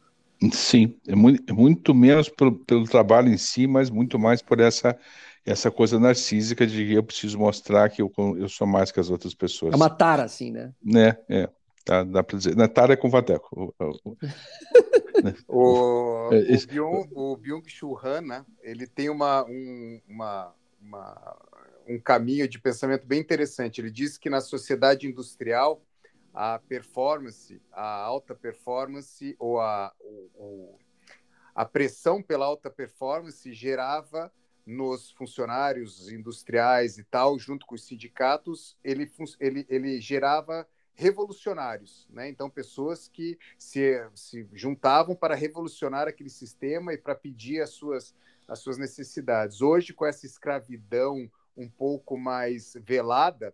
Sim, 0.52 0.94
é 1.08 1.16
muito, 1.16 1.44
é 1.52 1.54
muito 1.54 1.92
menos 1.96 2.30
pelo, 2.30 2.52
pelo 2.60 2.86
trabalho 2.86 3.30
em 3.30 3.38
si, 3.38 3.66
mas 3.66 3.90
muito 3.90 4.20
mais 4.20 4.44
por 4.44 4.60
essa 4.60 4.96
essa 5.46 5.72
coisa 5.72 6.00
narcísica 6.00 6.68
de 6.68 6.86
que 6.86 6.94
eu 6.94 7.02
preciso 7.02 7.40
mostrar 7.40 7.90
que 7.90 8.02
eu, 8.02 8.12
eu 8.38 8.48
sou 8.48 8.68
mais 8.68 8.92
que 8.92 9.00
as 9.00 9.10
outras 9.10 9.34
pessoas. 9.34 9.74
É 9.74 9.76
uma 9.76 9.90
tara, 9.90 10.24
assim, 10.24 10.52
né? 10.52 10.72
Né, 10.84 11.18
é. 11.28 11.50
Tá, 11.86 12.04
dá 12.04 12.24
para 12.24 12.38
dizer. 12.38 12.56
Na 12.56 12.68
tara 12.68 12.94
é 12.94 12.98
com 12.98 13.10
Vadeco. 13.10 13.74
o, 15.48 16.30
é, 16.32 16.56
o, 16.56 16.68
Byung, 16.68 17.10
o 17.14 17.38
Byung-Chul 17.38 18.00
Han, 18.04 18.22
né, 18.22 18.46
ele 18.62 18.86
tem 18.88 19.10
uma, 19.10 19.44
um, 19.46 20.02
uma, 20.08 20.56
uma, 20.82 21.38
um 21.88 22.00
caminho 22.00 22.48
de 22.48 22.60
pensamento 22.60 23.06
bem 23.06 23.20
interessante. 23.20 23.82
Ele 23.82 23.92
diz 23.92 24.18
que 24.18 24.30
na 24.30 24.42
sociedade 24.42 25.08
industrial, 25.08 25.82
a 26.34 26.60
performance, 26.60 27.62
a 27.72 28.02
alta 28.02 28.36
performance 28.36 29.36
ou 29.40 29.60
a, 29.60 29.92
o, 30.36 30.78
a 31.56 31.66
pressão 31.66 32.22
pela 32.22 32.46
alta 32.46 32.70
performance 32.70 33.52
gerava 33.52 34.32
nos 34.66 35.12
funcionários 35.12 36.12
industriais 36.12 37.00
e 37.00 37.04
tal, 37.04 37.40
junto 37.40 37.66
com 37.66 37.74
os 37.74 37.86
sindicatos, 37.86 38.78
ele, 38.84 39.12
ele, 39.40 39.66
ele 39.68 40.00
gerava 40.00 40.68
revolucionários, 41.00 42.06
né? 42.10 42.28
Então 42.28 42.50
pessoas 42.50 43.08
que 43.08 43.40
se, 43.58 44.06
se 44.14 44.46
juntavam 44.52 45.16
para 45.16 45.34
revolucionar 45.34 46.10
aquele 46.10 46.30
sistema 46.30 46.94
e 46.94 46.98
para 46.98 47.16
pedir 47.16 47.62
as 47.62 47.70
suas 47.70 48.14
as 48.46 48.60
suas 48.60 48.78
necessidades. 48.78 49.62
Hoje 49.62 49.94
com 49.94 50.06
essa 50.06 50.26
escravidão 50.26 51.32
um 51.56 51.70
pouco 51.70 52.18
mais 52.18 52.74
velada, 52.84 53.54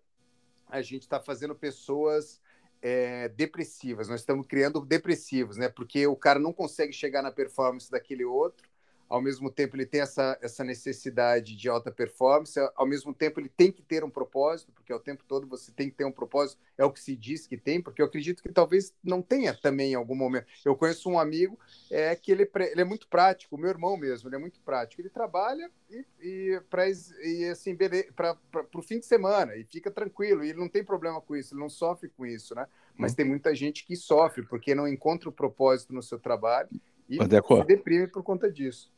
a 0.68 0.82
gente 0.82 1.04
está 1.04 1.20
fazendo 1.20 1.54
pessoas 1.54 2.42
é, 2.82 3.30
depressivas. 3.30 4.08
Nós 4.08 4.22
estamos 4.22 4.48
criando 4.48 4.84
depressivos, 4.84 5.58
né? 5.58 5.70
Porque 5.70 6.08
o 6.08 6.16
cara 6.16 6.40
não 6.40 6.54
consegue 6.54 6.94
chegar 6.94 7.22
na 7.22 7.32
performance 7.32 7.92
daquele 7.92 8.26
outro 8.26 8.68
ao 9.10 9.22
mesmo 9.22 9.52
tempo 9.52 9.76
ele 9.76 9.86
tem 9.86 10.02
essa, 10.02 10.38
essa 10.42 10.64
necessidade 10.64 11.56
de 11.56 11.70
alta 11.70 11.92
performance, 11.92 12.60
ao 12.76 12.88
mesmo 12.88 13.14
tempo 13.14 13.40
ele 13.40 13.50
tem 13.50 13.72
que 13.72 13.82
ter 13.82 14.04
um 14.04 14.10
propósito, 14.10 14.72
porque 14.72 14.92
ao 14.92 15.00
tempo 15.00 15.24
todo 15.28 15.48
você 15.48 15.72
tem 15.72 15.90
que 15.90 15.96
ter 15.96 16.06
um 16.06 16.12
propósito, 16.12 16.60
é 16.78 16.84
o 16.84 16.92
que 16.92 17.00
se 17.00 17.16
diz 17.16 17.46
que 17.46 17.58
tem, 17.58 17.82
porque 17.82 18.02
eu 18.02 18.06
acredito 18.06 18.42
que 18.42 18.52
talvez 18.52 18.94
não 19.04 19.22
tenha 19.22 19.54
também 19.54 19.92
em 19.92 19.96
algum 19.96 20.16
momento. 20.16 20.48
Eu 20.64 20.76
conheço 20.76 21.10
um 21.10 21.20
amigo 21.20 21.58
é, 21.92 22.16
que 22.16 22.32
ele, 22.32 22.50
ele 22.72 22.82
é 22.82 22.86
muito 22.86 23.08
prático, 23.08 23.56
o 23.56 23.60
meu 23.60 23.70
irmão 23.70 23.96
mesmo, 23.96 24.28
ele 24.28 24.36
é 24.36 24.40
muito 24.40 24.60
prático, 24.62 25.02
ele 25.02 25.10
trabalha 25.10 25.70
e, 25.90 26.06
e 26.20 26.62
para 26.70 26.86
e, 26.88 27.46
assim, 27.52 27.76
para 28.16 28.38
o 28.74 28.82
fim 28.82 29.00
de 29.00 29.06
semana, 29.06 29.56
e 29.56 29.64
fica 29.64 29.92
tranquilo, 29.92 30.44
e 30.44 30.50
ele 30.50 30.60
não 30.60 30.70
tem 30.70 30.84
problema 30.84 31.22
com 31.22 31.36
isso, 31.36 31.54
ele 31.54 31.62
não 31.62 31.70
sofre 31.70 32.10
com 32.10 32.26
isso, 32.26 32.56
né? 32.56 32.68
Mas 32.98 33.12
hum. 33.12 33.16
tem 33.16 33.26
muita 33.26 33.54
gente 33.54 33.86
que 33.86 33.96
sofre, 33.96 34.44
porque 34.44 34.74
não 34.74 34.88
encontra 34.88 35.30
o 35.30 35.32
propósito 35.32 35.94
no 35.94 36.02
seu 36.02 36.20
trabalho 36.20 36.70
e 37.10 37.18
se 37.18 37.64
deprime 37.66 38.08
por 38.08 38.24
conta 38.24 38.52
disso. 38.52 38.92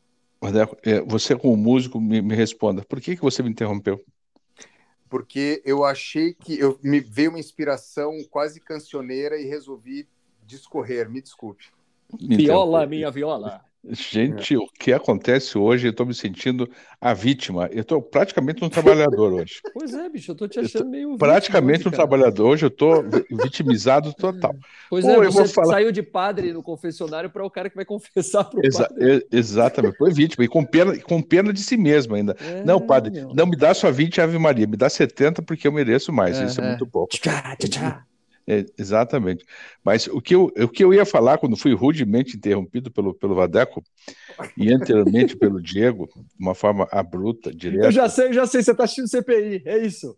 É, 0.83 1.01
você 1.01 1.35
como 1.35 1.57
músico 1.57 1.99
me, 1.99 2.21
me, 2.21 2.35
responda, 2.35 2.83
por 2.83 3.01
que, 3.01 3.15
que 3.15 3.21
você 3.21 3.41
me 3.41 3.49
interrompeu? 3.49 4.03
Porque 5.09 5.61
eu 5.65 5.83
achei 5.83 6.33
que 6.33 6.59
eu 6.59 6.79
me 6.83 6.99
veio 6.99 7.31
uma 7.31 7.39
inspiração 7.39 8.13
quase 8.29 8.59
cancioneira 8.59 9.39
e 9.39 9.45
resolvi 9.45 10.07
discorrer, 10.45 11.09
me 11.09 11.21
desculpe. 11.21 11.65
Viola, 12.19 12.85
minha 12.85 13.09
viola. 13.09 13.65
Gente, 13.89 14.55
é. 14.55 14.57
o 14.57 14.67
que 14.79 14.91
acontece 14.91 15.57
hoje, 15.57 15.87
eu 15.87 15.91
estou 15.91 16.05
me 16.05 16.13
sentindo 16.13 16.69
a 16.99 17.13
vítima. 17.13 17.69
Eu 17.71 17.81
estou 17.81 18.01
praticamente 18.01 18.63
um 18.63 18.69
trabalhador 18.69 19.33
hoje. 19.33 19.61
Pois 19.73 19.93
é, 19.93 20.09
bicho, 20.09 20.31
eu 20.31 20.33
estou 20.33 20.47
te 20.47 20.59
achando 20.59 20.89
meio. 20.89 21.17
Praticamente 21.17 21.81
hoje, 21.81 21.87
um 21.89 21.91
trabalhador 21.91 22.47
hoje, 22.47 22.65
eu 22.65 22.69
estou 22.69 23.03
vitimizado 23.31 24.13
total. 24.13 24.55
Pois 24.89 25.05
Pô, 25.05 25.23
é, 25.23 25.29
você 25.29 25.53
falar... 25.53 25.73
saiu 25.73 25.91
de 25.91 26.03
padre 26.03 26.53
no 26.53 26.61
confessionário 26.61 27.29
para 27.29 27.45
o 27.45 27.49
cara 27.49 27.69
que 27.69 27.75
vai 27.75 27.85
confessar 27.85 28.43
para 28.43 28.59
o 28.59 28.65
Exa 28.65 28.87
padre. 28.87 29.27
exatamente, 29.31 29.97
foi 29.97 30.11
vítima, 30.11 30.43
e 30.43 30.47
com 30.47 30.65
pena, 30.65 30.97
com 30.99 31.21
pena 31.21 31.53
de 31.53 31.61
si 31.61 31.77
mesmo 31.77 32.15
ainda. 32.15 32.35
É, 32.39 32.63
não, 32.63 32.81
padre, 32.81 33.11
meu. 33.11 33.33
não 33.33 33.45
me 33.45 33.55
dá 33.55 33.73
só 33.73 33.91
20 33.91 34.21
Ave 34.21 34.37
Maria, 34.37 34.67
me 34.67 34.77
dá 34.77 34.89
70 34.89 35.41
porque 35.41 35.67
eu 35.67 35.71
mereço 35.71 36.11
mais. 36.11 36.39
Isso 36.39 36.59
é, 36.61 36.65
é 36.65 36.67
muito 36.69 36.87
pouco. 36.87 37.15
Tchá, 37.15 37.55
tchá, 37.57 37.67
tchá. 37.67 38.07
É, 38.49 38.65
exatamente. 38.77 39.45
Mas 39.83 40.07
o 40.07 40.21
que, 40.21 40.33
eu, 40.33 40.45
o 40.45 40.69
que 40.69 40.81
eu 40.81 40.93
ia 40.93 41.05
falar 41.05 41.37
quando 41.37 41.57
fui 41.57 41.73
rudemente 41.73 42.37
interrompido 42.37 42.89
pelo, 42.89 43.13
pelo 43.13 43.35
Vadeco 43.35 43.83
e 44.55 44.71
anteriormente 44.71 45.35
pelo 45.37 45.61
Diego, 45.61 46.07
de 46.07 46.23
uma 46.39 46.55
forma 46.55 46.87
abrupta, 46.89 47.53
direta. 47.53 47.87
Eu 47.87 47.91
já 47.91 48.07
sei, 48.07 48.31
já 48.31 48.47
sei, 48.47 48.63
você 48.63 48.71
está 48.71 48.85
assistindo 48.85 49.09
CPI, 49.09 49.63
é 49.65 49.77
isso. 49.79 50.17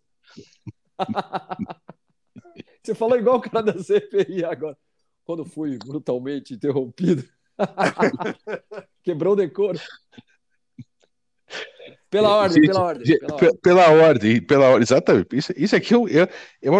você 2.83 2.93
falou 2.93 3.17
igual 3.17 3.37
o 3.37 3.41
cara 3.41 3.63
da 3.63 3.83
CPI 3.83 4.45
agora. 4.45 4.77
Quando 5.23 5.43
fui 5.43 5.79
brutalmente 5.79 6.53
interrompido. 6.53 7.23
Quebrou 9.03 9.33
o 9.33 9.35
decoro. 9.35 9.79
Pela 12.11 12.29
ordem, 12.35 12.61
pela 12.61 12.81
ordem. 12.81 13.19
Pela, 13.19 13.33
ordem, 13.33 13.59
pela 13.61 13.89
ordem, 13.89 14.41
pela 14.41 14.65
ordem, 14.65 14.81
exatamente. 14.83 15.35
Isso, 15.35 15.53
isso 15.55 15.75
aqui, 15.75 15.93
eu, 15.93 16.07
eu, 16.07 16.27
eu, 16.61 16.73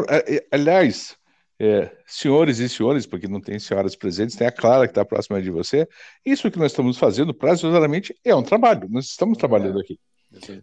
aliás, 0.51 1.18
é, 1.59 1.91
senhores 2.05 2.59
e 2.59 2.69
senhores, 2.69 3.05
porque 3.05 3.27
não 3.27 3.41
tem 3.41 3.59
senhoras 3.59 3.95
presentes, 3.95 4.35
tem 4.35 4.47
a 4.47 4.51
Clara 4.51 4.87
que 4.87 4.91
está 4.91 5.03
próxima 5.03 5.41
de 5.41 5.51
você. 5.51 5.87
Isso 6.25 6.49
que 6.49 6.57
nós 6.57 6.71
estamos 6.71 6.97
fazendo, 6.97 7.33
prazerosamente, 7.33 8.15
é 8.23 8.33
um 8.33 8.43
trabalho. 8.43 8.87
Nós 8.89 9.05
estamos 9.05 9.37
trabalhando 9.37 9.79
é, 9.79 9.81
aqui. 9.81 9.99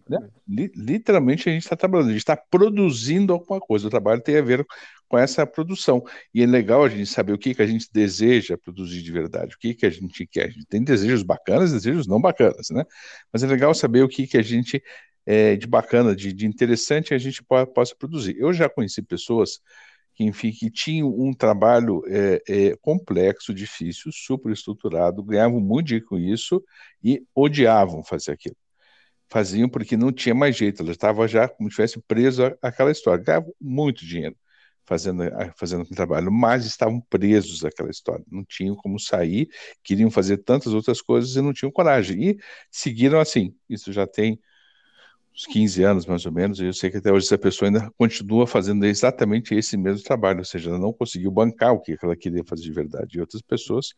Né? 0.09 0.19
Literalmente 0.49 1.49
a 1.49 1.53
gente 1.53 1.65
está 1.65 1.77
trabalhando, 1.77 2.09
a 2.09 2.13
gente 2.13 2.21
está 2.21 2.37
produzindo 2.37 3.33
alguma 3.33 3.61
coisa. 3.61 3.87
O 3.87 3.91
trabalho 3.91 4.23
tem 4.23 4.39
a 4.39 4.43
ver 4.43 4.65
com 5.09 5.19
essa 5.19 5.47
produção. 5.47 6.03
E 6.33 6.43
é 6.43 6.47
legal 6.47 6.83
a 6.83 6.89
gente 6.89 7.07
saber 7.07 7.33
o 7.33 7.39
que, 7.39 7.55
que 7.55 7.63
a 7.63 7.67
gente 7.67 7.89
deseja 7.93 8.57
produzir 8.57 9.03
de 9.03 9.13
verdade, 9.13 9.55
o 9.55 9.59
que, 9.59 9.75
que 9.75 9.85
a 9.85 9.91
gente 9.91 10.27
quer. 10.27 10.47
A 10.47 10.51
gente 10.51 10.67
tem 10.67 10.83
desejos 10.83 11.23
bacanas, 11.23 11.73
desejos 11.73 12.07
não 12.07 12.21
bacanas, 12.21 12.69
né? 12.71 12.85
Mas 13.31 13.43
é 13.43 13.47
legal 13.47 13.75
saber 13.75 14.03
o 14.03 14.09
que, 14.09 14.27
que 14.27 14.39
a 14.39 14.43
gente 14.43 14.83
é, 15.27 15.57
de 15.57 15.67
bacana, 15.67 16.15
de, 16.15 16.33
de 16.33 16.47
interessante 16.47 17.13
a 17.13 17.19
gente 17.19 17.43
possa 17.75 17.95
produzir. 17.95 18.37
Eu 18.39 18.53
já 18.53 18.69
conheci 18.69 19.03
pessoas 19.03 19.61
que, 20.17 20.25
enfim, 20.25 20.51
que 20.51 20.71
tinham 20.71 21.09
um 21.09 21.33
trabalho 21.35 22.03
é, 22.09 22.43
é, 22.49 22.77
complexo, 22.79 23.53
difícil, 23.53 24.11
superestruturado, 24.11 25.23
ganhavam 25.23 25.61
muito 25.61 25.89
dinheiro 25.89 26.07
com 26.07 26.19
isso 26.19 26.65
e 27.05 27.23
odiavam 27.35 28.03
fazer 28.03 28.33
aquilo. 28.33 28.57
Faziam 29.29 29.69
porque 29.69 29.97
não 29.97 30.11
tinha 30.11 30.35
mais 30.35 30.57
jeito, 30.57 30.83
ela 30.83 30.93
estava 30.93 31.29
já 31.29 31.49
como 31.49 31.69
se 31.69 31.77
tivesse 31.77 32.01
preso 32.01 32.45
àquela 32.63 32.91
história. 32.91 33.23
Ganhavam 33.23 33.53
muito 33.61 34.07
dinheiro 34.07 34.37
fazendo, 34.87 35.23
fazendo 35.57 35.83
aquele 35.83 35.97
trabalho, 35.97 36.33
mas 36.33 36.65
estavam 36.65 37.01
presos 37.11 37.65
àquela 37.65 37.91
história, 37.91 38.25
não 38.31 38.45
tinham 38.45 38.75
como 38.77 38.99
sair, 38.99 39.49
queriam 39.83 40.11
fazer 40.11 40.39
tantas 40.39 40.73
outras 40.73 41.03
coisas 41.03 41.37
e 41.37 41.43
não 41.43 41.53
tinham 41.53 41.71
coragem. 41.73 42.31
E 42.31 42.39
seguiram 42.71 43.21
assim. 43.21 43.55
Isso 43.69 43.93
já 43.93 44.07
tem 44.07 44.41
uns 45.37 45.45
15 45.45 45.83
anos, 45.83 46.07
mais 46.07 46.25
ou 46.25 46.33
menos, 46.33 46.59
e 46.59 46.65
eu 46.65 46.73
sei 46.73 46.91
que 46.91 46.97
até 46.97 47.13
hoje 47.13 47.27
essa 47.27 47.37
pessoa 47.37 47.69
ainda 47.69 47.91
continua 47.99 48.47
fazendo 48.47 48.87
exatamente 48.87 49.55
esse 49.55 49.77
mesmo 49.77 50.03
trabalho, 50.03 50.39
ou 50.39 50.45
seja, 50.45 50.71
ela 50.71 50.79
não 50.79 50.95
conseguiu 50.95 51.31
bancar 51.31 51.75
o 51.75 51.81
que 51.81 51.97
ela 52.03 52.17
queria 52.17 52.43
fazer 52.43 52.63
de 52.63 52.73
verdade. 52.73 53.19
E 53.19 53.21
outras 53.21 53.43
pessoas 53.43 53.93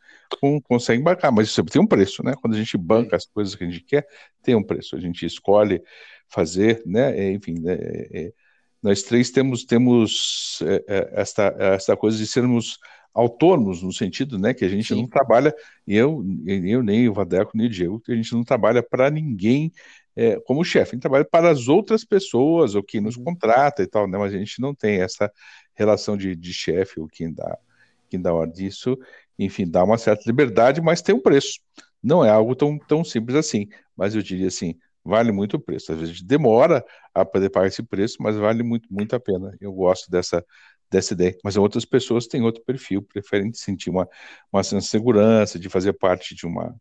conseguem 0.65 1.03
bancar, 1.03 1.31
mas 1.33 1.49
isso 1.49 1.63
tem 1.65 1.81
um 1.81 1.87
preço, 1.87 2.25
né? 2.25 2.35
Quando 2.41 2.55
a 2.55 2.59
gente 2.59 2.77
banca 2.77 3.15
as 3.15 3.25
coisas 3.27 3.55
que 3.55 3.63
a 3.63 3.71
gente 3.71 3.85
quer, 3.85 4.05
tem 4.43 4.57
um 4.57 4.63
preço. 4.63 4.97
A 4.97 5.01
gente 5.01 5.25
escolhe 5.25 5.81
fazer, 6.27 6.83
né? 6.85 7.17
É, 7.17 7.31
enfim, 7.31 7.55
né? 7.61 7.75
É, 7.75 8.21
é, 8.21 8.33
nós 8.83 9.03
três 9.03 9.31
temos, 9.31 9.65
temos 9.65 10.61
esta, 11.13 11.55
esta 11.59 11.97
coisa 11.97 12.17
de 12.17 12.27
sermos 12.27 12.79
autônomos 13.13 13.83
no 13.83 13.93
sentido, 13.93 14.39
né, 14.39 14.55
que 14.55 14.65
a 14.65 14.69
gente 14.69 14.95
Sim. 14.95 15.01
não 15.01 15.09
trabalha, 15.09 15.53
eu, 15.85 16.25
eu 16.47 16.83
nem 16.85 17.09
o 17.09 17.13
Vadeco 17.13 17.51
nem 17.57 17.67
o 17.67 17.71
Diego, 17.71 17.99
que 17.99 18.13
a 18.13 18.15
gente 18.15 18.33
não 18.33 18.45
trabalha 18.45 18.81
para 18.81 19.11
ninguém 19.11 19.73
é, 20.19 20.41
como 20.41 20.65
chefe, 20.65 20.91
a 20.91 20.95
gente 20.95 21.03
trabalha 21.03 21.25
para 21.25 21.49
as 21.49 21.69
outras 21.69 22.05
pessoas, 22.05 22.75
ou 22.75 22.83
quem 22.83 23.01
nos 23.01 23.17
uhum. 23.17 23.23
contrata 23.23 23.85
e 23.85 23.87
tal, 23.87 24.09
né? 24.09 24.19
Mas 24.19 24.35
a 24.35 24.37
gente 24.37 24.61
não 24.61 24.75
tem 24.75 25.01
essa 25.01 25.33
relação 25.77 26.17
de, 26.17 26.35
de 26.35 26.53
chefe 26.53 26.99
ou 26.99 27.07
quem 27.07 27.33
dá, 27.33 27.57
quem 28.11 28.21
dá 28.21 28.35
ordem. 28.35 28.67
Isso, 28.67 28.99
enfim, 29.39 29.65
dá 29.65 29.85
uma 29.85 29.97
certa 29.97 30.25
liberdade, 30.27 30.81
mas 30.81 31.01
tem 31.01 31.15
um 31.15 31.23
preço. 31.23 31.61
Não 32.03 32.25
é 32.25 32.31
algo 32.31 32.57
tão, 32.57 32.77
tão 32.81 33.05
simples 33.05 33.37
assim, 33.37 33.69
mas 33.97 34.17
eu 34.17 34.21
diria 34.21 34.49
assim, 34.49 34.75
vale 35.05 35.31
muito 35.31 35.57
o 35.57 35.61
preço. 35.61 35.93
Às 35.93 36.01
vezes 36.01 36.21
demora 36.21 36.85
a 37.15 37.25
poder 37.25 37.49
pagar 37.51 37.69
esse 37.69 37.85
preço, 37.85 38.17
mas 38.19 38.37
vale 38.37 38.65
muito, 38.65 38.93
muito 38.93 39.15
a 39.15 39.21
pena. 39.21 39.57
Eu 39.61 39.73
gosto 39.73 40.11
dessa, 40.11 40.45
dessa 40.91 41.15
ideia. 41.15 41.37
Mas 41.45 41.57
outras 41.57 41.85
pessoas 41.85 42.27
têm 42.27 42.43
outro 42.43 42.65
perfil, 42.65 43.03
preferem 43.03 43.53
sentir 43.53 43.89
uma, 43.91 44.09
uma 44.53 44.65
segurança 44.65 45.61
de 45.61 45.69
fazer 45.69 45.93
parte 45.93 46.35
de 46.35 46.45
uma, 46.45 46.75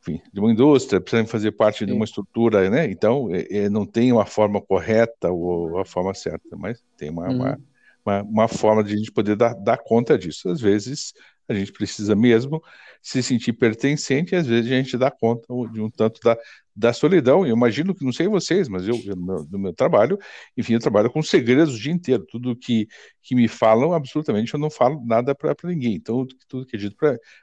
enfim, 0.00 0.20
de 0.32 0.40
uma 0.40 0.50
indústria, 0.50 1.00
precisam 1.00 1.26
fazer 1.26 1.52
parte 1.52 1.80
Sim. 1.80 1.86
de 1.86 1.92
uma 1.92 2.04
estrutura, 2.04 2.68
né? 2.70 2.90
Então, 2.90 3.28
é, 3.30 3.64
é, 3.64 3.68
não 3.68 3.84
tem 3.84 4.10
uma 4.12 4.24
forma 4.24 4.60
correta 4.60 5.30
ou 5.30 5.78
a 5.78 5.84
forma 5.84 6.14
certa, 6.14 6.56
mas 6.56 6.82
tem 6.96 7.10
uma, 7.10 7.28
uhum. 7.28 7.36
uma, 7.36 7.58
uma, 8.04 8.22
uma, 8.22 8.48
forma 8.48 8.82
de 8.82 8.94
a 8.94 8.96
gente 8.96 9.12
poder 9.12 9.36
dar, 9.36 9.54
dar 9.54 9.76
conta 9.76 10.18
disso. 10.18 10.48
Às 10.48 10.60
vezes, 10.60 11.12
a 11.50 11.54
gente 11.54 11.72
precisa 11.72 12.14
mesmo 12.14 12.62
se 13.02 13.22
sentir 13.22 13.52
pertencente 13.54 14.34
e 14.34 14.36
às 14.36 14.46
vezes 14.46 14.70
a 14.70 14.74
gente 14.74 14.96
dá 14.96 15.10
conta 15.10 15.46
de 15.72 15.80
um 15.80 15.90
tanto 15.90 16.20
da, 16.22 16.36
da 16.76 16.92
solidão. 16.92 17.46
Eu 17.46 17.56
imagino 17.56 17.94
que, 17.94 18.04
não 18.04 18.12
sei 18.12 18.28
vocês, 18.28 18.68
mas 18.68 18.86
eu, 18.86 18.94
eu 19.04 19.16
no, 19.16 19.26
meu, 19.26 19.46
no, 19.50 19.58
meu, 19.58 19.72
trabalho, 19.72 20.18
enfim, 20.56 20.74
eu 20.74 20.80
trabalho 20.80 21.10
com 21.10 21.22
segredos 21.22 21.74
o 21.74 21.78
dia 21.78 21.92
inteiro. 21.92 22.24
Tudo 22.30 22.54
que, 22.54 22.86
que 23.22 23.34
me 23.34 23.48
falam, 23.48 23.92
absolutamente, 23.92 24.54
eu 24.54 24.60
não 24.60 24.70
falo 24.70 25.02
nada 25.04 25.34
para 25.34 25.56
ninguém. 25.64 25.94
Então, 25.94 26.26
tudo 26.48 26.66
que 26.66 26.76
é 26.76 26.78
dito 26.78 26.96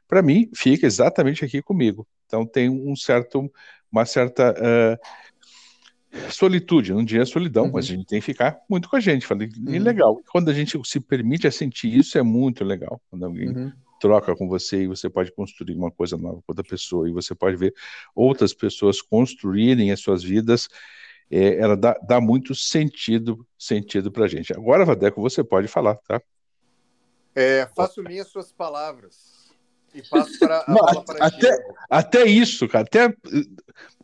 para 0.08 0.22
mim 0.22 0.50
fica 0.56 0.86
exatamente 0.86 1.44
aqui 1.44 1.62
comigo. 1.62 2.08
Então, 2.26 2.46
tem 2.46 2.70
um 2.70 2.96
certo, 2.96 3.52
uma 3.92 4.06
certa. 4.06 4.54
Uh, 4.54 5.28
solitude, 6.32 6.94
não 6.94 7.04
diria 7.04 7.26
solidão, 7.26 7.66
uhum. 7.66 7.72
mas 7.74 7.86
a 7.86 7.90
gente 7.90 8.08
tem 8.08 8.20
que 8.20 8.26
ficar 8.26 8.58
muito 8.70 8.90
com 8.90 8.96
a 8.96 9.00
gente. 9.00 9.26
Falei, 9.26 9.50
uhum. 9.58 9.84
legal. 9.84 10.20
Quando 10.32 10.50
a 10.50 10.54
gente 10.54 10.80
se 10.86 11.00
permite 11.00 11.46
a 11.46 11.52
sentir 11.52 11.94
isso, 11.96 12.18
é 12.18 12.24
muito 12.24 12.64
legal. 12.64 13.02
Quando 13.10 13.26
alguém 13.26 13.50
uhum 13.50 13.72
troca 14.00 14.36
com 14.36 14.48
você 14.48 14.84
e 14.84 14.88
você 14.88 15.10
pode 15.10 15.32
construir 15.32 15.76
uma 15.76 15.92
coisa 15.92 16.18
nova 16.18 16.38
com 16.38 16.44
outra 16.48 16.64
pessoa 16.64 17.10
e 17.10 17.12
você 17.12 17.34
pode 17.36 17.56
ver 17.58 17.74
outras 18.16 18.54
pessoas 18.54 19.02
construírem 19.02 19.92
as 19.92 20.00
suas 20.00 20.24
vidas. 20.24 20.68
É, 21.30 21.58
ela 21.60 21.76
dá, 21.76 21.94
dá 22.08 22.22
muito 22.22 22.56
sentido 22.56 23.46
sentido 23.58 24.12
para 24.12 24.26
a 24.26 24.28
gente. 24.28 24.54
Agora, 24.54 24.86
Vadeco, 24.86 25.22
você 25.22 25.44
pode 25.44 25.68
falar, 25.68 25.96
tá? 25.96 26.22
É, 27.36 27.68
faço 27.76 28.02
minhas 28.02 28.28
suas 28.30 28.52
palavras 28.52 29.38
e 29.94 30.02
passo 30.02 30.40
para 30.40 30.64
até, 31.20 31.58
até 31.90 32.26
isso, 32.26 32.68
cara. 32.68 32.86
Até, 32.86 33.16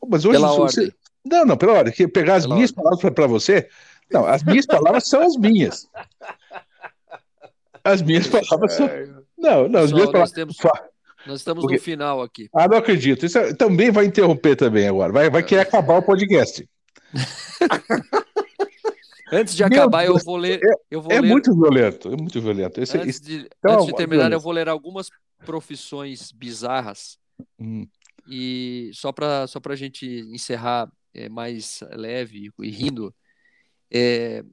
mas 0.08 0.26
hoje 0.26 0.38
pela 0.38 0.54
você, 0.54 0.82
ordem. 0.82 0.96
não, 1.26 1.46
não, 1.46 1.58
pela 1.58 1.74
hora 1.74 1.92
que 1.92 2.08
pegar 2.08 2.36
as 2.36 2.44
pela 2.44 2.56
minhas 2.56 2.72
ordem. 2.72 2.84
palavras 2.84 3.14
para 3.14 3.28
você. 3.28 3.70
Não, 4.12 4.26
as 4.26 4.44
minhas 4.44 4.66
palavras 4.66 5.08
são 5.08 5.22
as 5.22 5.36
minhas. 5.38 5.90
As 7.84 8.02
minhas 8.02 8.28
palavras 8.28 8.74
são. 8.74 8.88
Não, 9.44 9.68
não, 9.68 9.82
Pessoal, 9.82 10.12
nós, 10.14 10.32
temos, 10.32 10.58
nós 11.28 11.42
estamos 11.42 11.64
Porque... 11.64 11.76
no 11.76 11.82
final 11.82 12.22
aqui. 12.22 12.48
Ah, 12.56 12.66
não 12.66 12.78
acredito. 12.78 13.26
Isso 13.26 13.38
é... 13.38 13.54
também 13.54 13.92
vai 13.92 14.06
interromper 14.06 14.56
também 14.56 14.88
agora. 14.88 15.12
Vai, 15.12 15.30
vai 15.30 15.44
querer 15.44 15.64
acabar 15.64 15.98
o 15.98 16.02
podcast. 16.02 16.66
Antes 19.34 19.54
de 19.56 19.64
acabar, 19.64 20.06
eu 20.06 20.18
vou 20.24 20.38
ler. 20.38 20.62
Eu 20.90 21.02
vou 21.02 21.12
é, 21.12 21.20
ler... 21.20 21.28
muito 21.28 21.54
violento, 21.54 22.08
é 22.08 22.16
muito 22.16 22.40
violento. 22.40 22.80
Esse, 22.80 22.98
antes, 22.98 23.20
de, 23.20 23.48
então, 23.58 23.74
antes 23.74 23.88
de 23.88 23.96
terminar, 23.96 24.24
violento. 24.24 24.40
eu 24.40 24.44
vou 24.44 24.54
ler 24.54 24.70
algumas 24.70 25.10
profissões 25.44 26.32
bizarras. 26.32 27.18
Hum. 27.60 27.86
E 28.28 28.92
só 28.94 29.12
para 29.12 29.48
só 29.48 29.60
a 29.68 29.76
gente 29.76 30.06
encerrar 30.32 30.88
é, 31.14 31.28
mais 31.28 31.80
leve 31.92 32.52
e 32.60 32.70
rindo, 32.70 33.14
é, 33.92 34.44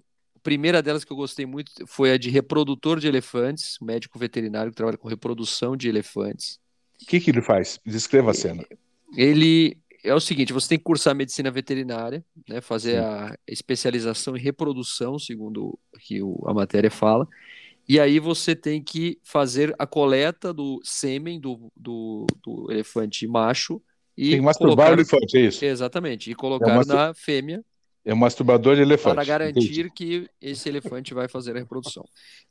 primeira 0.43 0.83
delas 0.83 1.05
que 1.05 1.13
eu 1.13 1.17
gostei 1.17 1.47
muito 1.47 1.73
foi 1.87 2.13
a 2.13 2.19
de 2.19 2.31
reprodutor 2.31 2.99
de 2.99 3.07
elefantes, 3.07 3.77
médico 3.81 4.19
veterinário 4.19 4.71
que 4.71 4.77
trabalha 4.77 4.99
com 4.99 5.09
reprodução 5.09 5.77
de 5.77 5.89
elefantes. 5.89 6.59
O 7.03 7.07
que, 7.07 7.21
que 7.21 7.31
ele 7.31 7.43
faz? 7.43 7.79
Descreva 7.85 8.31
a 8.31 8.35
cena. 8.35 8.65
Ele 9.17 9.79
é 10.05 10.15
o 10.15 10.21
seguinte: 10.21 10.53
você 10.53 10.69
tem 10.71 10.79
que 10.79 10.85
cursar 10.85 11.15
medicina 11.15 11.51
veterinária, 11.51 12.25
né, 12.49 12.61
fazer 12.61 13.01
Sim. 13.01 13.05
a 13.05 13.37
especialização 13.47 14.37
em 14.37 14.41
reprodução, 14.41 15.19
segundo 15.19 15.79
o 15.93 15.99
que 15.99 16.21
a 16.47 16.55
matéria 16.55 16.91
fala. 16.91 17.27
E 17.89 17.99
aí 17.99 18.21
você 18.21 18.55
tem 18.55 18.83
que 18.83 19.19
fazer 19.25 19.75
a 19.79 19.87
coleta 19.87 20.53
do 20.53 20.81
sêmen 20.85 21.41
do, 21.41 21.73
do, 21.77 22.27
do 22.43 22.71
elefante 22.71 23.27
macho 23.27 23.83
e 24.17 24.31
tem 24.31 24.39
que 24.39 24.45
masturbar 24.45 24.87
colocar... 24.87 24.91
o 24.91 24.95
elefante, 24.95 25.37
é 25.37 25.41
isso? 25.41 25.65
Exatamente, 25.65 26.31
e 26.31 26.35
colocar 26.35 26.83
é 26.83 26.85
na 26.85 27.15
fêmea 27.15 27.65
É 28.03 28.15
um 28.15 28.17
masturbador 28.17 28.77
de 28.77 28.83
elefante. 28.83 29.15
para 29.15 29.25
garantir 29.25 29.59
entendi. 29.81 29.91
que 29.91 30.31
esse 30.41 30.69
elefante 30.69 31.13
vai 31.13 31.29
fazer 31.29 31.55
a 31.55 31.59
reprodução. 31.59 32.03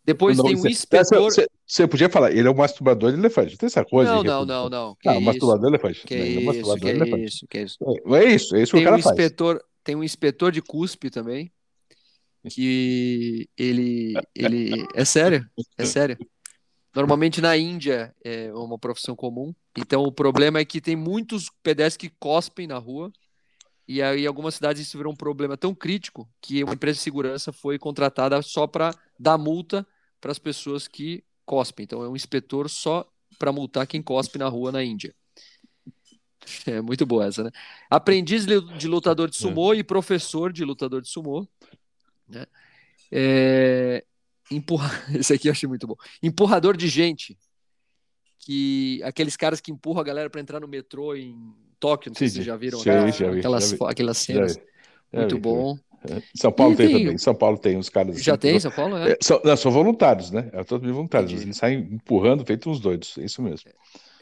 Depois 0.06 0.38
Não, 0.38 0.46
tem 0.46 0.56
um 0.56 0.68
inspetor. 0.68 1.24
Você, 1.24 1.48
você 1.66 1.88
podia 1.88 2.08
falar, 2.08 2.32
ele 2.32 2.48
é 2.48 2.52
um 2.52 2.56
masturbador 2.56 3.12
de 3.12 3.18
elefante. 3.18 3.58
Tem 3.58 3.66
essa 3.68 3.84
coisa. 3.84 4.14
Não, 4.14 4.24
não, 4.24 4.46
não, 4.46 4.70
não. 4.70 4.96
Que 4.96 5.10
Ah, 5.10 5.14
um 5.14 5.16
isso? 5.16 5.26
masturbador 5.26 5.62
de 5.62 5.68
elefante. 5.68 6.06
Que 6.06 6.14
é 6.14 6.28
isso, 6.28 6.46
masturbador 6.46 6.80
que 6.80 6.88
elefante. 6.88 7.24
isso, 7.24 7.48
que 7.50 7.62
isso. 7.62 7.78
É 7.82 8.16
é 8.20 8.34
isso, 8.34 8.56
é 8.56 8.62
isso 8.62 8.72
que 8.72 8.78
Tem 8.78 8.86
o 8.86 8.90
cara 8.90 8.98
um 8.98 9.02
faz. 9.02 9.16
inspetor, 9.16 9.64
tem 9.84 9.96
um 9.96 10.04
inspetor 10.04 10.52
de 10.52 10.62
cuspe 10.62 11.10
também, 11.10 11.52
que 12.50 13.50
ele, 13.58 14.14
ele 14.36 14.88
é 14.94 15.04
sério, 15.04 15.46
é 15.78 15.86
sério. 15.86 16.18
Normalmente 16.96 17.42
na 17.42 17.58
Índia 17.58 18.14
é 18.24 18.52
uma 18.54 18.78
profissão 18.78 19.16
comum. 19.16 19.54
Então 19.78 20.04
o 20.04 20.12
problema 20.12 20.60
é 20.60 20.66
que 20.66 20.80
tem 20.82 20.96
muitos 20.96 21.50
pedestres 21.64 21.98
que 21.98 22.16
cospem 22.20 22.68
na 22.68 22.78
rua. 22.78 23.12
E 23.90 24.04
aí, 24.04 24.22
em 24.22 24.28
algumas 24.28 24.54
cidades, 24.54 24.84
isso 24.84 24.96
virou 25.00 25.12
um 25.12 25.16
problema 25.16 25.58
tão 25.58 25.74
crítico 25.74 26.30
que 26.40 26.64
uma 26.64 26.76
empresa 26.76 26.98
de 26.98 27.02
segurança 27.02 27.52
foi 27.52 27.80
contratada 27.80 28.40
só 28.44 28.68
para 28.68 28.94
dar 29.20 29.36
multa 29.36 29.86
para 30.22 30.32
as 30.32 30.38
pessoas 30.38 30.88
que 30.88 31.24
cospem. 31.44 31.86
Então, 31.86 32.04
é 32.04 32.08
um 32.08 32.16
inspetor 32.16 32.70
só 32.70 33.12
para 33.40 33.52
multar 33.52 33.88
quem 33.88 34.00
cospe 34.00 34.38
na 34.38 34.48
rua 34.48 34.72
na 34.72 34.84
Índia. 34.84 35.16
É 36.68 36.82
muito 36.82 37.04
boa 37.04 37.26
essa, 37.26 37.44
né? 37.44 37.50
Aprendiz 37.90 38.46
de 38.46 38.88
lutador 38.88 39.28
de 39.28 39.38
sumô 39.38 39.74
e 39.74 39.84
professor 39.84 40.54
de 40.54 40.64
lutador 40.64 41.02
de 41.02 41.10
sumô. 41.10 41.48
Né? 42.28 42.46
É... 43.12 44.06
Empurra... 44.52 44.90
Esse 45.18 45.34
aqui 45.34 45.48
eu 45.48 45.52
achei 45.52 45.68
muito 45.68 45.88
bom. 45.88 45.96
Empurrador 46.22 46.78
de 46.78 46.88
gente. 46.88 47.36
Que 48.50 49.00
aqueles 49.04 49.38
caras 49.38 49.62
que 49.62 49.72
empurram 49.72 50.02
a 50.02 50.04
galera 50.04 50.28
para 50.28 50.42
entrar 50.42 50.60
no 50.60 50.68
metrô 50.68 51.16
em 51.16 51.38
Tóquio, 51.80 52.10
não 52.10 52.16
sei 52.16 52.30
se 52.30 52.34
vocês 52.34 52.46
já 52.48 52.56
viram 52.56 52.80
sim, 52.80 52.90
aquelas, 52.90 53.16
já 53.16 53.30
vi, 53.30 53.38
aquelas, 53.38 53.70
já 53.70 53.78
vi. 53.78 53.84
aquelas 53.92 54.18
Já 54.18 54.24
cenas. 54.24 54.56
vi, 54.58 54.64
já 55.14 55.20
Muito 55.20 55.38
bom. 55.38 55.78
já. 56.04 56.22
São 56.36 56.52
Paulo 56.52 56.74
E 56.74 56.78
tem, 56.78 56.92
também. 56.92 57.18
São 57.20 57.36
Paulo 57.36 57.60
tem 57.60 57.78
uns 57.78 57.90
caras 57.90 58.16
assim. 58.16 58.24
Já 58.24 58.36
tem 58.38 58.60
São 58.60 58.72
Paulo? 58.72 58.98
É. 58.98 59.12
É, 59.12 59.18
são, 59.22 59.40
não, 59.46 59.56
são 59.56 59.72
voluntários, 59.72 60.32
né? 60.32 60.50
É 60.52 60.64
todos 60.64 60.90
voluntários. 60.90 61.32
Entendi. 61.32 61.46
Eles 61.50 61.58
saem 61.58 61.78
empurrando, 61.92 62.44
feito 62.44 62.68
uns 62.72 62.80
doidos. 62.80 63.20
É 63.20 63.26
isso 63.26 63.40
mesmo. 63.40 63.70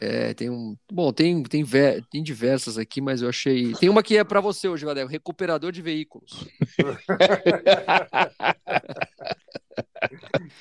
É, 0.02 0.34
tem 0.34 0.50
um. 0.50 0.76
Bom, 0.92 1.13
tem, 1.13 1.42
tem, 1.44 1.63
tem 2.12 2.22
diversas 2.22 2.78
aqui, 2.78 3.00
mas 3.00 3.22
eu 3.22 3.30
achei. 3.30 3.72
Tem 3.76 3.88
uma 3.88 4.04
que 4.04 4.18
é 4.18 4.26
para 4.26 4.42
você 4.42 4.68
hoje, 4.68 4.84
Vadel, 4.84 5.08
recuperador 5.08 5.72
de 5.72 5.82
veículos. 5.82 6.46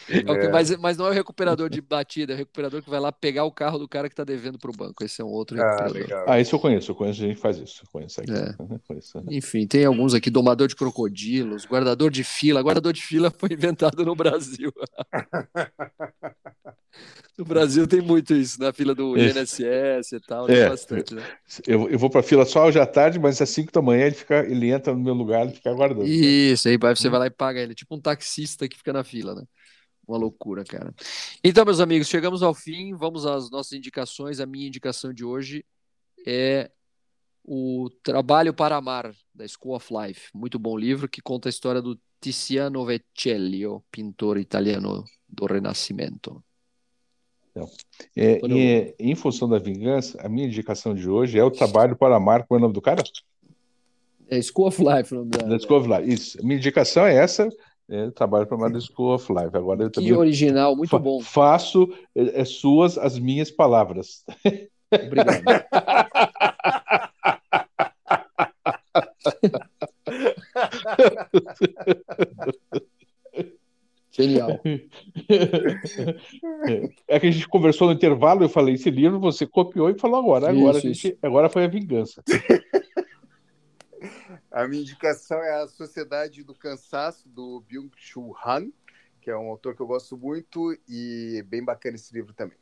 É 0.09 0.19
o 0.33 0.41
que- 0.41 0.47
É. 0.47 0.51
mas, 0.51 0.77
mas 0.77 0.97
não 0.97 1.07
é 1.07 1.11
o 1.11 1.13
recuperador 1.13 1.69
de 1.69 1.81
batida, 1.81 2.33
é 2.33 2.35
o 2.35 2.39
recuperador 2.39 2.83
que 2.83 2.91
vai 2.91 3.01
lá 3.01 3.13
pegar 3.13 3.45
o 3.45 3.53
carro 3.53 3.79
do 3.79 3.89
cara 3.89 4.09
que 4.09 4.15
tá 4.15 4.25
devendo 4.25 4.59
pro 4.59 4.73
banco. 4.73 5.05
Esse 5.05 5.21
é 5.21 5.25
um 5.25 5.29
outro 5.29 5.61
Ah, 5.61 5.65
recuperador. 5.65 5.97
legal. 6.03 6.25
Ah, 6.29 6.41
isso 6.41 6.55
eu 6.55 6.59
conheço. 6.61 6.91
Eu 6.91 6.95
conheço 6.95 7.21
gente 7.21 7.35
que 7.37 7.41
faz 7.41 7.59
isso. 7.59 7.83
Eu 7.85 7.91
conheço 7.91 8.21
aqui. 8.21 8.33
É. 8.33 8.55
Conheço. 8.87 9.23
Enfim, 9.31 9.67
tem 9.67 9.85
alguns 9.85 10.15
aqui, 10.15 10.31
domador 10.31 10.69
de 10.69 10.77
crocodilos, 10.77 11.67
guardador 11.67 12.11
de 12.11 12.23
fila. 12.25 12.61
Guardador 12.63 12.93
de 12.93 13.03
fila 13.03 13.31
foi 13.37 13.51
inventado 13.53 14.05
no 14.05 14.15
Brasil. 14.15 14.73
No 17.39 17.45
Brasil 17.45 17.87
tem 17.87 18.01
muito 18.01 18.35
isso, 18.35 18.59
na 18.59 18.73
fila 18.73 18.95
do 18.95 19.15
É. 19.17 19.29
INSS 19.29 20.13
e 20.13 20.21
tal, 20.27 20.47
tem 20.47 20.57
É. 20.57 20.69
bastante, 20.71 21.15
né? 21.15 21.23
Eu, 21.67 21.89
eu 21.91 21.99
vou 21.99 22.09
pra 22.09 22.23
fila 22.23 22.47
só 22.47 22.67
hoje 22.67 22.81
à 22.81 22.87
tarde, 22.87 23.19
mas 23.19 23.43
às 23.43 23.51
5 23.51 23.71
da 23.71 23.83
manhã 23.83 24.07
ele, 24.07 24.15
fica, 24.15 24.41
ele 24.47 24.71
entra 24.71 24.95
no 24.95 25.01
meu 25.01 25.13
lugar 25.13 25.47
e 25.47 25.53
fica 25.53 25.71
aguardando. 25.71 26.07
Isso, 26.07 26.67
aí 26.67 26.79
você 26.79 27.11
vai 27.11 27.21
lá 27.21 27.27
e 27.27 27.31
paga 27.31 27.61
ele, 27.61 27.75
tipo 27.75 27.95
um 27.95 28.01
taxista 28.01 28.67
que 28.67 28.79
fica 28.79 28.93
na 28.93 29.05
fila, 29.05 29.35
né? 29.35 29.43
Uma 30.09 30.17
loucura, 30.17 30.65
cara. 30.65 30.95
Então, 31.45 31.65
meus 31.65 31.81
amigos, 31.81 32.09
chegamos 32.09 32.43
ao 32.43 32.55
fim, 32.55 32.95
vamos 32.95 33.27
às 33.27 33.51
nossas 33.51 33.73
indicações. 33.73 34.41
A 34.41 34.47
minha 34.47 34.69
indicação 34.69 35.13
de 35.13 35.25
hoje 35.25 35.65
é 36.27 36.71
o 37.45 37.91
Trabalho 38.03 38.55
para 38.55 38.77
Amar, 38.77 39.13
da 39.35 39.47
School 39.47 39.75
of 39.77 39.93
Life. 39.93 40.31
Muito 40.33 40.59
bom 40.59 40.77
livro 40.79 41.09
que 41.09 41.21
conta 41.21 41.49
a 41.49 41.51
história 41.51 41.83
do 41.83 42.01
Tiziano 42.21 42.87
Vecellio, 42.87 43.85
pintor 43.91 44.39
italiano 44.39 45.05
do 45.29 45.45
Renascimento. 45.45 46.43
É, 48.15 48.39
Quando 48.39 48.53
eu- 48.53 48.59
e, 48.59 48.95
em 48.99 49.15
função 49.15 49.49
da 49.49 49.59
vingança, 49.59 50.19
a 50.23 50.29
minha 50.29 50.47
indicação 50.47 50.95
de 50.95 51.09
hoje 51.09 51.39
é 51.39 51.45
o 51.45 51.51
trabalho 51.51 51.97
para 51.97 52.17
amar. 52.17 52.47
Qual 52.47 52.57
é 52.57 52.59
o 52.59 52.63
nome 52.63 52.75
do 52.75 52.83
cara? 52.83 53.03
É 54.29 54.41
School 54.43 54.69
of 54.69 54.83
Life, 54.83 55.15
o 55.15 55.19
nome 55.19 55.31
da- 55.31 55.47
Da 55.47 55.59
School 55.59 55.81
of 55.81 55.89
Life. 55.89 56.13
Isso. 56.13 56.39
Minha 56.45 56.57
indicação 56.59 57.07
é 57.07 57.15
essa: 57.15 57.49
é, 57.89 58.11
trabalho 58.11 58.47
para 58.47 58.57
amar 58.57 58.71
da 58.71 58.81
School 58.81 59.15
of 59.15 59.33
Life. 59.33 59.57
Agora 59.57 59.85
eu 59.85 59.91
Que 59.91 59.95
também 60.01 60.13
original, 60.15 60.75
muito 60.77 60.91
fa- 60.91 60.99
bom. 60.99 61.21
faço 61.21 61.89
é, 62.15 62.41
é, 62.41 62.45
suas 62.45 62.99
as 62.99 63.19
minhas 63.19 63.51
palavras. 63.51 64.25
Obrigado. 64.93 65.43
Genial. 74.17 74.61
É 77.07 77.21
que 77.21 77.27
a 77.27 77.31
gente 77.31 77.47
conversou 77.49 77.87
no 77.89 77.93
intervalo, 77.95 78.43
eu 78.45 78.49
falei 78.49 78.75
esse 78.75 78.91
livro, 78.91 79.21
você 79.21 79.47
copiou 79.47 79.89
e 79.91 79.99
falou 79.99 80.19
agora. 80.21 80.49
Agora, 80.51 80.79
Isso, 80.79 80.87
a 80.87 80.93
gente, 80.93 81.19
agora 81.23 81.49
foi 81.49 81.65
a 81.65 81.69
vingança. 81.69 82.23
A 84.51 84.67
minha 84.67 84.83
indicação 84.83 85.39
é 85.39 85.63
a 85.63 85.67
Sociedade 85.67 86.43
do 86.43 86.55
Cansaço, 86.55 87.29
do 87.29 87.63
Byung-Chul 87.69 88.35
Han, 88.45 88.69
que 89.21 89.31
é 89.31 89.37
um 89.37 89.49
autor 89.51 89.75
que 89.75 89.83
eu 89.83 89.87
gosto 89.87 90.17
muito 90.17 90.75
e 90.89 91.43
bem 91.47 91.63
bacana 91.65 91.97
esse 91.97 92.15
livro 92.15 92.33
também. 92.33 92.57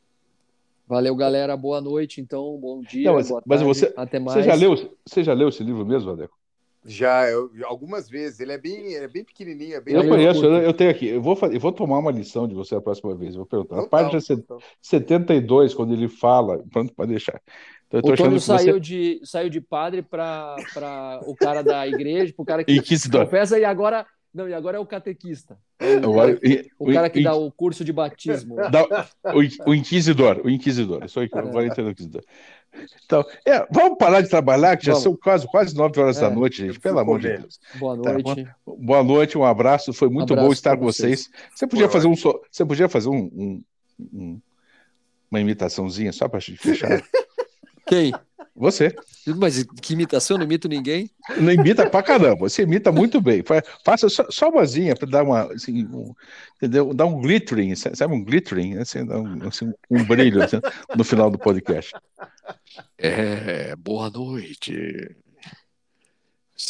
Valeu, 0.87 1.15
galera. 1.15 1.55
Boa 1.55 1.79
noite, 1.81 2.19
então. 2.21 2.57
Bom 2.59 2.81
dia, 2.81 3.05
Não, 3.09 3.15
mas- 3.15 3.27
boa 3.29 3.41
mas 3.45 3.59
tarde. 3.61 3.73
você- 3.79 3.93
Até 3.95 4.19
mais. 4.19 4.37
Você 4.37 4.43
já 4.43 4.55
leu, 4.55 4.75
você 5.05 5.23
já 5.23 5.33
leu 5.33 5.49
esse 5.49 5.63
livro 5.63 5.85
mesmo, 5.85 6.11
Adeco? 6.11 6.37
Já 6.85 7.27
eu- 7.29 7.49
algumas 7.65 8.07
vezes, 8.07 8.39
ele 8.39 8.51
é 8.51 8.57
bem, 8.57 8.93
ele 8.93 9.05
é 9.05 9.07
bem 9.07 9.23
pequenininho, 9.23 9.75
é 9.75 9.81
bem 9.81 9.95
Eu 9.95 10.07
conheço, 10.07 10.41
curto. 10.41 10.55
eu, 10.55 10.61
eu 10.63 10.73
tenho 10.73 10.91
aqui. 10.91 11.07
Eu 11.07 11.21
vou, 11.21 11.37
eu 11.51 11.59
vou 11.59 11.71
tomar 11.71 11.97
uma 11.97 12.11
lição 12.11 12.47
de 12.47 12.53
você 12.53 12.75
a 12.75 12.81
próxima 12.81 13.15
vez. 13.15 13.33
Eu 13.33 13.39
vou 13.39 13.45
perguntar. 13.47 13.75
Total, 13.83 13.89
página 13.89 14.21
se- 14.21 14.37
total. 14.37 14.59
72, 14.81 15.73
quando 15.73 15.93
ele 15.93 16.07
fala. 16.07 16.63
Pronto, 16.71 16.93
pode 16.93 17.11
deixar. 17.11 17.41
Então, 17.87 17.99
eu 17.99 18.03
tô 18.03 18.11
O 18.11 18.15
Tônio 18.15 18.33
que 18.39 18.45
você 18.45 18.57
saiu, 18.57 18.79
de, 18.79 19.21
saiu 19.23 19.49
de 19.49 19.61
padre 19.61 20.01
para 20.01 20.55
o 21.25 21.35
cara 21.35 21.63
da 21.63 21.87
igreja, 21.87 22.33
pro 22.35 22.45
cara 22.45 22.63
que 22.63 22.71
Inquisidor. 22.77 23.25
confessa, 23.25 23.59
e 23.59 23.65
agora. 23.65 24.05
Não, 24.35 24.49
e 24.49 24.53
agora 24.53 24.75
é 24.75 24.79
o 24.81 24.85
catequista. 24.85 25.57
Agora, 26.03 26.37
e- 26.43 26.69
O 26.77 26.91
cara 26.91 27.09
que 27.09 27.23
dá 27.23 27.33
o 27.33 27.49
curso 27.49 27.85
de 27.85 27.93
batismo. 27.93 28.57
dá- 28.69 29.07
o, 29.33 29.69
o 29.69 29.73
inquisidor, 29.73 30.41
o 30.43 30.49
inquisidor. 30.49 31.03
Eu 31.03 31.07
sou 31.07 31.23
É. 31.23 31.25
aqui, 31.25 31.37
agora 31.37 31.65
entendo 31.65 31.87
o 31.87 31.91
inquisidor. 31.91 32.21
Então, 33.05 33.23
é, 33.47 33.65
vamos 33.71 33.97
parar 33.97 34.19
de 34.19 34.27
trabalhar, 34.29 34.75
que 34.75 34.85
já 34.85 34.91
Vamos. 34.91 35.03
são 35.03 35.15
quase, 35.15 35.47
quase 35.47 35.73
9 35.73 35.97
horas 36.01 36.19
da 36.19 36.27
É, 36.27 36.29
noite, 36.29 36.61
eu 36.63 36.67
gente. 36.73 36.81
Pelo 36.81 36.99
amor 36.99 37.21
de. 37.21 37.29
Deus. 37.37 37.57
Boa 37.75 37.95
Tá, 38.01 38.11
noite. 38.11 38.47
Boa 38.67 39.03
noite, 39.03 39.37
um 39.37 39.45
abraço. 39.45 39.93
Foi 39.93 40.09
muito 40.09 40.33
Abraço 40.33 40.47
bom 40.47 40.51
estar 40.53 40.75
com 40.75 40.83
vocês. 40.83 41.29
vocês. 41.31 41.49
Você 41.55 41.65
podia 41.65 41.87
fazer 41.87 42.07
um, 42.07 42.15
so- 42.17 42.41
você 42.51 42.65
podia 42.65 42.89
fazer 42.89 43.07
um, 43.07 43.15
um- 43.33 43.63
um- 44.13 44.41
uma 45.31 45.39
imitaçãozinha 45.39 46.11
só 46.11 46.27
para 46.27 46.41
fechar? 46.41 47.01
Quem? 47.87 48.11
Você. 48.55 48.95
Mas 49.37 49.63
que 49.81 49.93
imitação? 49.93 50.37
Não 50.37 50.45
imito 50.45 50.69
ninguém? 50.69 51.09
Não 51.37 51.51
imita 51.51 51.89
pra 51.89 52.01
caramba, 52.01 52.47
você 52.47 52.61
imita 52.63 52.89
muito 52.91 53.19
bem. 53.19 53.43
Fa- 53.43 53.61
Faça 53.83 54.07
só, 54.07 54.25
só 54.29 54.49
umazinha 54.49 54.95
para 54.95 55.09
dar 55.09 55.23
uma, 55.23 55.51
assim, 55.53 55.83
um, 55.87 56.13
entendeu? 56.55 56.93
Dar 56.93 57.05
um 57.05 57.19
glittering, 57.19 57.75
sa- 57.75 57.93
sabe 57.93 58.13
um 58.13 58.23
glittering, 58.23 58.77
assim, 58.77 59.05
dar 59.05 59.19
um, 59.19 59.45
assim, 59.47 59.73
um 59.91 60.03
brilho 60.05 60.41
assim, 60.41 60.61
no 60.95 61.03
final 61.03 61.29
do 61.29 61.37
podcast. 61.37 61.91
É, 62.97 63.75
boa 63.75 64.09
noite. 64.09 64.71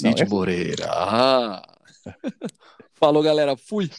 Não, 0.01 0.11
Cid 0.11 0.23
é- 0.23 0.25
Moreira. 0.25 0.85
Ah. 0.89 1.61
Falou, 2.95 3.21
galera. 3.21 3.55
Fui. 3.55 3.91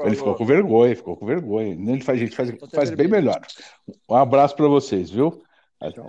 Ele 0.00 0.16
ficou 0.16 0.34
com 0.34 0.44
vergonha, 0.46 0.96
ficou 0.96 1.16
com 1.16 1.26
vergonha. 1.26 1.74
Ele 1.74 2.00
faz, 2.02 2.18
a 2.18 2.24
gente 2.24 2.34
faz, 2.34 2.50
faz 2.72 2.90
bem 2.90 3.06
melhor. 3.06 3.40
Um 4.08 4.14
abraço 4.16 4.56
para 4.56 4.66
vocês, 4.66 5.10
viu? 5.10 5.42
Tchau. 5.92 6.06